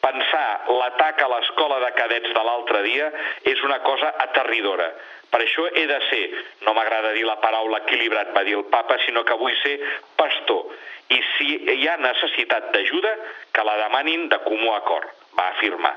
pensar 0.04 0.46
l'atac 0.72 1.22
a 1.24 1.30
l'escola 1.32 1.80
de 1.84 1.92
cadets 1.98 2.32
de 2.38 2.44
l'altre 2.48 2.82
dia 2.86 3.10
és 3.52 3.64
una 3.68 3.82
cosa 3.84 4.14
aterridora. 4.28 4.90
Per 5.32 5.42
això 5.44 5.68
he 5.74 5.86
de 5.90 6.00
ser, 6.10 6.24
no 6.68 6.76
m'agrada 6.78 7.12
dir 7.18 7.26
la 7.28 7.40
paraula 7.44 7.82
equilibrat, 7.84 8.32
va 8.36 8.46
dir 8.48 8.56
el 8.56 8.68
papa, 8.72 9.00
sinó 9.06 9.26
que 9.28 9.40
vull 9.40 9.56
ser 9.64 9.76
pastor. 10.16 10.72
I 11.12 11.20
si 11.36 11.50
hi 11.76 11.88
ha 11.92 11.98
necessitat 12.02 12.72
d'ajuda, 12.76 13.16
que 13.52 13.68
la 13.68 13.76
demanin 13.84 14.30
de 14.32 14.40
comú 14.48 14.72
acord, 14.76 15.12
va 15.38 15.52
afirmar. 15.56 15.96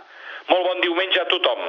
Molt 0.51 0.66
bon 0.66 0.83
diumenge 0.83 1.23
a 1.23 1.29
tothom. 1.31 1.64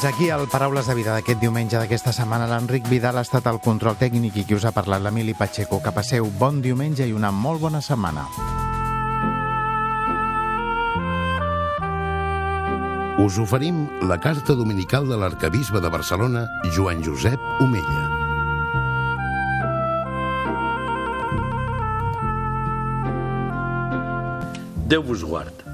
Fins 0.00 0.14
aquí 0.14 0.30
el 0.30 0.48
Paraules 0.48 0.86
de 0.88 0.94
Vida 0.96 1.12
d'aquest 1.12 1.42
diumenge 1.42 1.76
d'aquesta 1.76 2.14
setmana. 2.16 2.46
L'Enric 2.48 2.86
Vidal 2.88 3.18
ha 3.20 3.24
estat 3.26 3.44
el 3.50 3.58
control 3.60 3.98
tècnic 4.00 4.38
i 4.40 4.44
qui 4.48 4.56
us 4.56 4.64
ha 4.64 4.72
parlat 4.72 5.02
l'Emili 5.04 5.34
Pacheco. 5.36 5.76
Que 5.84 5.92
passeu 5.92 6.30
bon 6.40 6.62
diumenge 6.64 7.04
i 7.04 7.12
una 7.12 7.28
molt 7.28 7.60
bona 7.60 7.82
setmana. 7.84 8.24
Us 13.20 13.36
oferim 13.44 13.84
la 14.08 14.16
carta 14.16 14.56
dominical 14.56 15.04
de 15.04 15.20
l'arcabisbe 15.20 15.84
de 15.84 15.92
Barcelona, 15.92 16.48
Joan 16.72 17.04
Josep 17.04 17.36
Omella. 17.60 18.08
Déu 24.88 25.04
vos 25.04 25.28
guard. 25.28 25.69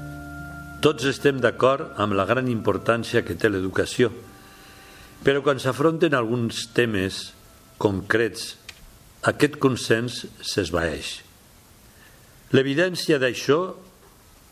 Tots 0.87 1.03
estem 1.03 1.41
d'acord 1.43 1.97
amb 1.99 2.15
la 2.15 2.23
gran 2.23 2.47
importància 2.47 3.19
que 3.27 3.35
té 3.35 3.49
l'educació, 3.51 4.07
però 5.19 5.41
quan 5.43 5.57
s'afronten 5.59 6.13
alguns 6.15 6.61
temes 6.71 7.17
concrets, 7.75 8.53
aquest 9.27 9.57
consens 9.59 10.21
s'esvaeix. 10.39 11.09
L'evidència 12.55 13.17
d'això 13.19 13.57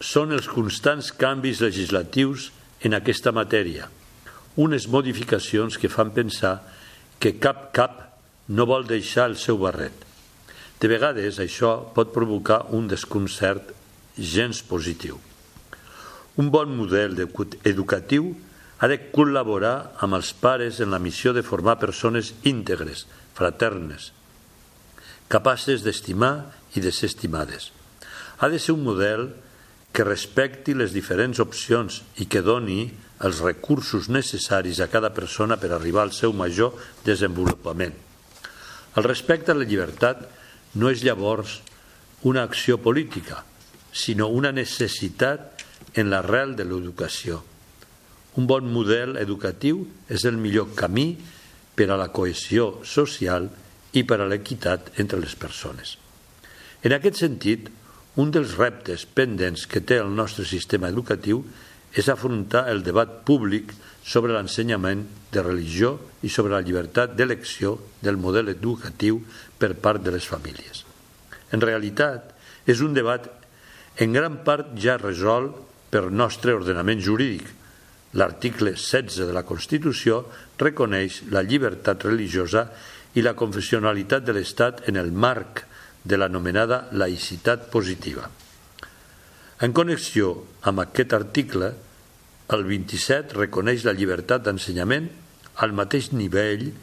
són 0.04 0.36
els 0.36 0.50
constants 0.52 1.14
canvis 1.16 1.62
legislatius 1.64 2.50
en 2.84 2.98
aquesta 2.98 3.32
matèria, 3.32 3.88
unes 4.60 4.90
modificacions 4.92 5.78
que 5.80 5.92
fan 5.94 6.12
pensar 6.18 6.58
que 7.16 7.38
cap 7.40 7.70
cap 7.78 8.02
no 8.52 8.66
vol 8.68 8.84
deixar 8.90 9.30
el 9.32 9.38
seu 9.40 9.62
barret. 9.64 10.04
De 10.84 10.92
vegades 10.92 11.40
això 11.40 11.78
pot 11.96 12.12
provocar 12.12 12.66
un 12.76 12.92
desconcert 12.92 13.72
gens 14.20 14.60
positiu. 14.68 15.16
Un 16.36 16.52
bon 16.52 16.74
model 16.76 17.16
educatiu 17.64 18.34
ha 18.84 18.90
de 18.92 18.98
col·laborar 19.14 19.96
amb 20.04 20.18
els 20.18 20.34
pares 20.36 20.82
en 20.84 20.92
la 20.92 21.00
missió 21.00 21.32
de 21.34 21.46
formar 21.48 21.78
persones 21.80 22.34
íntegres, 22.44 23.06
fraternes, 23.38 24.12
capaces 25.32 25.86
d'estimar 25.86 26.52
i 26.76 26.84
de 26.84 26.92
ser 26.92 27.08
estimades. 27.14 27.72
Ha 28.44 28.52
de 28.52 28.60
ser 28.60 28.76
un 28.76 28.84
model 28.84 29.30
que 29.96 30.04
respecti 30.04 30.76
les 30.76 30.92
diferents 30.92 31.40
opcions 31.40 32.02
i 32.20 32.28
que 32.28 32.44
doni 32.44 32.90
els 33.24 33.40
recursos 33.40 34.10
necessaris 34.12 34.82
a 34.84 34.90
cada 34.92 35.14
persona 35.16 35.56
per 35.56 35.72
arribar 35.72 36.04
al 36.04 36.12
seu 36.12 36.36
major 36.36 36.76
desenvolupament. 37.06 37.96
El 39.00 39.08
respecte 39.08 39.54
a 39.54 39.56
la 39.56 39.68
llibertat 39.68 40.28
no 40.76 40.92
és 40.92 41.04
llavors 41.08 41.62
una 42.28 42.44
acció 42.44 42.76
política, 42.84 43.46
sinó 43.96 44.28
una 44.28 44.52
necessitat 44.52 45.55
en 45.96 46.12
l'arrel 46.12 46.56
de 46.56 46.66
l'educació. 46.68 47.42
Un 48.36 48.48
bon 48.48 48.68
model 48.68 49.16
educatiu 49.18 49.86
és 50.12 50.26
el 50.28 50.38
millor 50.38 50.74
camí 50.76 51.14
per 51.76 51.88
a 51.92 52.00
la 52.00 52.12
cohesió 52.12 52.82
social 52.84 53.48
i 53.96 54.04
per 54.04 54.20
a 54.20 54.28
l'equitat 54.28 55.00
entre 55.00 55.20
les 55.22 55.36
persones. 55.40 55.96
En 56.84 56.94
aquest 56.96 57.24
sentit, 57.24 57.70
un 58.20 58.32
dels 58.32 58.56
reptes 58.60 59.06
pendents 59.08 59.66
que 59.68 59.82
té 59.84 59.98
el 60.00 60.12
nostre 60.16 60.46
sistema 60.48 60.92
educatiu 60.92 61.42
és 61.96 62.10
afrontar 62.12 62.66
el 62.72 62.84
debat 62.84 63.22
públic 63.28 63.72
sobre 64.06 64.36
l'ensenyament 64.36 65.06
de 65.32 65.44
religió 65.44 65.96
i 66.24 66.30
sobre 66.30 66.54
la 66.54 66.64
llibertat 66.64 67.16
d'elecció 67.16 67.78
del 68.04 68.20
model 68.20 68.52
educatiu 68.52 69.22
per 69.58 69.74
part 69.80 70.04
de 70.04 70.14
les 70.16 70.28
famílies. 70.28 70.84
En 71.56 71.64
realitat, 71.64 72.36
és 72.68 72.82
un 72.84 72.94
debat 72.94 73.28
en 74.04 74.12
gran 74.12 74.42
part 74.44 74.74
ja 74.82 74.98
resolt 75.00 75.56
per 75.96 76.12
nostre 76.12 76.52
ordenament 76.52 77.00
jurídic. 77.00 77.48
L'article 78.20 78.74
16 78.76 79.30
de 79.30 79.34
la 79.36 79.46
Constitució 79.48 80.26
reconeix 80.60 81.22
la 81.32 81.44
llibertat 81.48 82.04
religiosa 82.04 82.66
i 83.16 83.24
la 83.24 83.36
confessionalitat 83.40 84.26
de 84.28 84.36
l'Estat 84.36 84.82
en 84.92 85.00
el 85.00 85.14
marc 85.16 85.64
de 86.04 86.20
l'anomenada 86.20 86.82
laïcitat 87.00 87.70
positiva. 87.72 88.28
En 89.64 89.72
connexió 89.72 90.34
amb 90.68 90.84
aquest 90.84 91.16
article, 91.16 91.72
el 92.52 92.68
27 92.68 93.40
reconeix 93.40 93.88
la 93.88 93.96
llibertat 93.96 94.44
d'ensenyament 94.44 95.08
al 95.64 95.72
mateix 95.80 96.12
nivell 96.12 96.74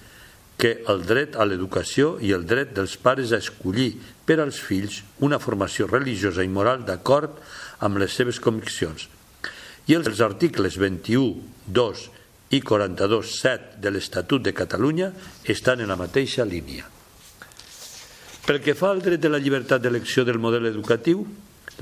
que 0.57 0.79
el 0.89 1.05
dret 1.05 1.37
a 1.37 1.45
l'educació 1.45 2.17
i 2.25 2.33
el 2.33 2.49
dret 2.49 2.73
dels 2.73 2.97
pares 2.97 3.37
a 3.37 3.43
escollir 3.45 3.93
per 4.27 4.39
als 4.41 4.61
fills 4.63 5.03
una 5.21 5.41
formació 5.43 5.89
religiosa 5.91 6.45
i 6.45 6.51
moral 6.51 6.87
d'acord 6.87 7.39
amb 7.83 7.99
les 8.03 8.15
seves 8.15 8.39
conviccions. 8.41 9.09
I 9.91 9.99
els 9.99 10.21
articles 10.23 10.79
21, 10.79 11.43
2 11.67 12.03
i 12.55 12.61
42, 12.63 13.33
7 13.43 13.81
de 13.83 13.91
l'Estatut 13.91 14.43
de 14.45 14.53
Catalunya 14.55 15.11
estan 15.45 15.81
en 15.81 15.91
la 15.91 15.99
mateixa 15.99 16.47
línia. 16.47 16.87
Pel 18.43 18.61
que 18.63 18.75
fa 18.75 18.91
al 18.91 19.03
dret 19.03 19.23
de 19.23 19.31
la 19.31 19.41
llibertat 19.43 19.83
d'elecció 19.83 20.25
del 20.27 20.41
model 20.43 20.67
educatiu, 20.71 21.25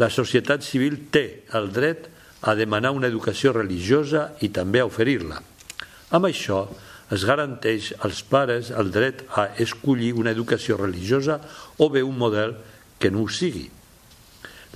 la 0.00 0.10
societat 0.12 0.64
civil 0.64 1.08
té 1.12 1.44
el 1.56 1.70
dret 1.72 2.08
a 2.48 2.54
demanar 2.56 2.92
una 2.96 3.08
educació 3.08 3.52
religiosa 3.52 4.30
i 4.40 4.48
també 4.48 4.80
a 4.80 4.86
oferir-la. 4.88 5.40
Amb 6.16 6.28
això 6.28 6.64
es 7.10 7.26
garanteix 7.26 7.90
als 8.06 8.22
pares 8.22 8.70
el 8.70 8.92
dret 8.94 9.24
a 9.34 9.48
escollir 9.62 10.12
una 10.14 10.30
educació 10.30 10.78
religiosa 10.78 11.40
o 11.78 11.90
bé 11.90 12.04
un 12.06 12.16
model 12.18 12.54
que 13.02 13.10
no 13.10 13.24
ho 13.24 13.28
sigui. 13.28 13.66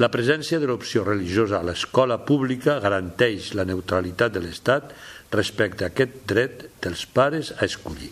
La 0.02 0.10
presència 0.10 0.58
de 0.58 0.66
l'opció 0.66 1.04
religiosa 1.06 1.60
a 1.60 1.66
l'escola 1.66 2.18
pública 2.26 2.80
garanteix 2.82 3.52
la 3.54 3.66
neutralitat 3.68 4.34
de 4.34 4.42
l'Estat 4.42 4.90
respecte 5.30 5.86
a 5.86 5.92
aquest 5.92 6.24
dret 6.26 6.66
dels 6.82 7.04
pares 7.06 7.52
a 7.54 7.62
escollir. 7.68 8.10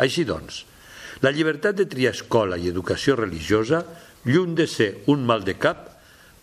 Així 0.00 0.24
doncs, 0.24 0.62
la 1.20 1.34
llibertat 1.34 1.76
de 1.76 1.84
triar 1.90 2.14
escola 2.16 2.56
i 2.56 2.70
educació 2.72 3.18
religiosa, 3.20 3.82
lluny 4.24 4.56
de 4.56 4.68
ser 4.70 4.90
un 5.12 5.26
mal 5.28 5.44
de 5.44 5.58
cap, 5.60 5.84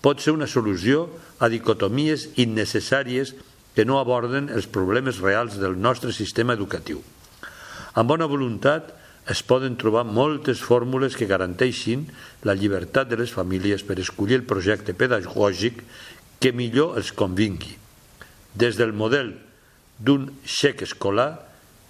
pot 0.05 0.21
ser 0.21 0.35
una 0.35 0.45
solució 0.45 1.07
a 1.41 1.49
dicotomies 1.49 2.29
innecessàries 2.37 3.33
que 3.73 3.89
no 3.89 3.97
aborden 3.97 4.51
els 4.53 4.69
problemes 4.69 5.17
reals 5.23 5.57
del 5.57 5.79
nostre 5.81 6.13
sistema 6.13 6.53
educatiu. 6.53 7.01
Amb 7.95 8.11
bona 8.11 8.27
voluntat 8.27 8.91
es 9.31 9.41
poden 9.47 9.77
trobar 9.79 10.03
moltes 10.05 10.59
fórmules 10.61 11.15
que 11.17 11.29
garanteixin 11.29 12.03
la 12.45 12.53
llibertat 12.53 13.09
de 13.09 13.17
les 13.21 13.31
famílies 13.33 13.85
per 13.87 13.97
escollir 14.01 14.41
el 14.41 14.45
projecte 14.49 14.93
pedagògic 14.93 15.79
que 16.43 16.51
millor 16.51 16.99
els 16.99 17.13
convingui. 17.15 17.73
Des 18.53 18.77
del 18.77 18.93
model 18.93 19.33
d'un 19.97 20.27
xec 20.43 20.83
escolar 20.85 21.31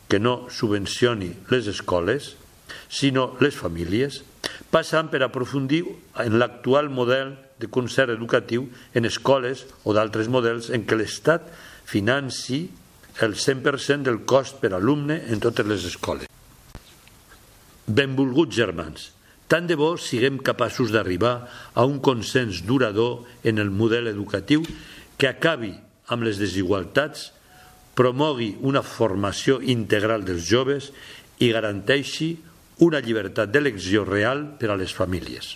que 0.08 0.22
no 0.22 0.46
subvencioni 0.54 1.32
les 1.50 1.68
escoles, 1.68 2.36
sinó 2.88 3.34
les 3.42 3.58
famílies, 3.58 4.22
passant 4.70 5.10
per 5.10 5.24
aprofundir 5.26 5.84
en 6.22 6.38
l'actual 6.38 6.92
model 6.94 7.34
de 7.60 7.68
concert 7.72 8.14
educatiu 8.14 8.70
en 8.94 9.10
escoles 9.10 9.66
o 9.84 9.94
d'altres 9.98 10.30
models 10.30 10.70
en 10.70 10.86
què 10.86 10.98
l'Estat 11.00 11.50
financi 11.90 12.68
el 13.22 13.36
100% 13.36 14.04
del 14.04 14.24
cost 14.28 14.60
per 14.60 14.74
alumne 14.76 15.22
en 15.32 15.40
totes 15.44 15.68
les 15.68 15.86
escoles. 15.88 16.28
Benvolguts 17.86 18.56
germans, 18.56 19.12
tant 19.48 19.70
de 19.70 19.78
bo 19.78 19.94
siguem 20.02 20.42
capaços 20.42 20.92
d'arribar 20.92 21.36
a 21.74 21.86
un 21.86 22.00
consens 22.04 22.64
durador 22.66 23.24
en 23.44 23.62
el 23.62 23.70
model 23.70 24.10
educatiu 24.12 24.66
que 25.18 25.30
acabi 25.30 25.76
amb 26.12 26.26
les 26.26 26.42
desigualtats, 26.42 27.32
promogui 27.96 28.56
una 28.68 28.84
formació 28.84 29.62
integral 29.64 30.26
dels 30.28 30.44
joves 30.50 30.92
i 31.40 31.54
garanteixi 31.56 32.34
una 32.84 33.00
llibertat 33.00 33.54
d'elecció 33.54 34.04
real 34.04 34.44
per 34.60 34.74
a 34.74 34.80
les 34.80 34.92
famílies. 34.92 35.56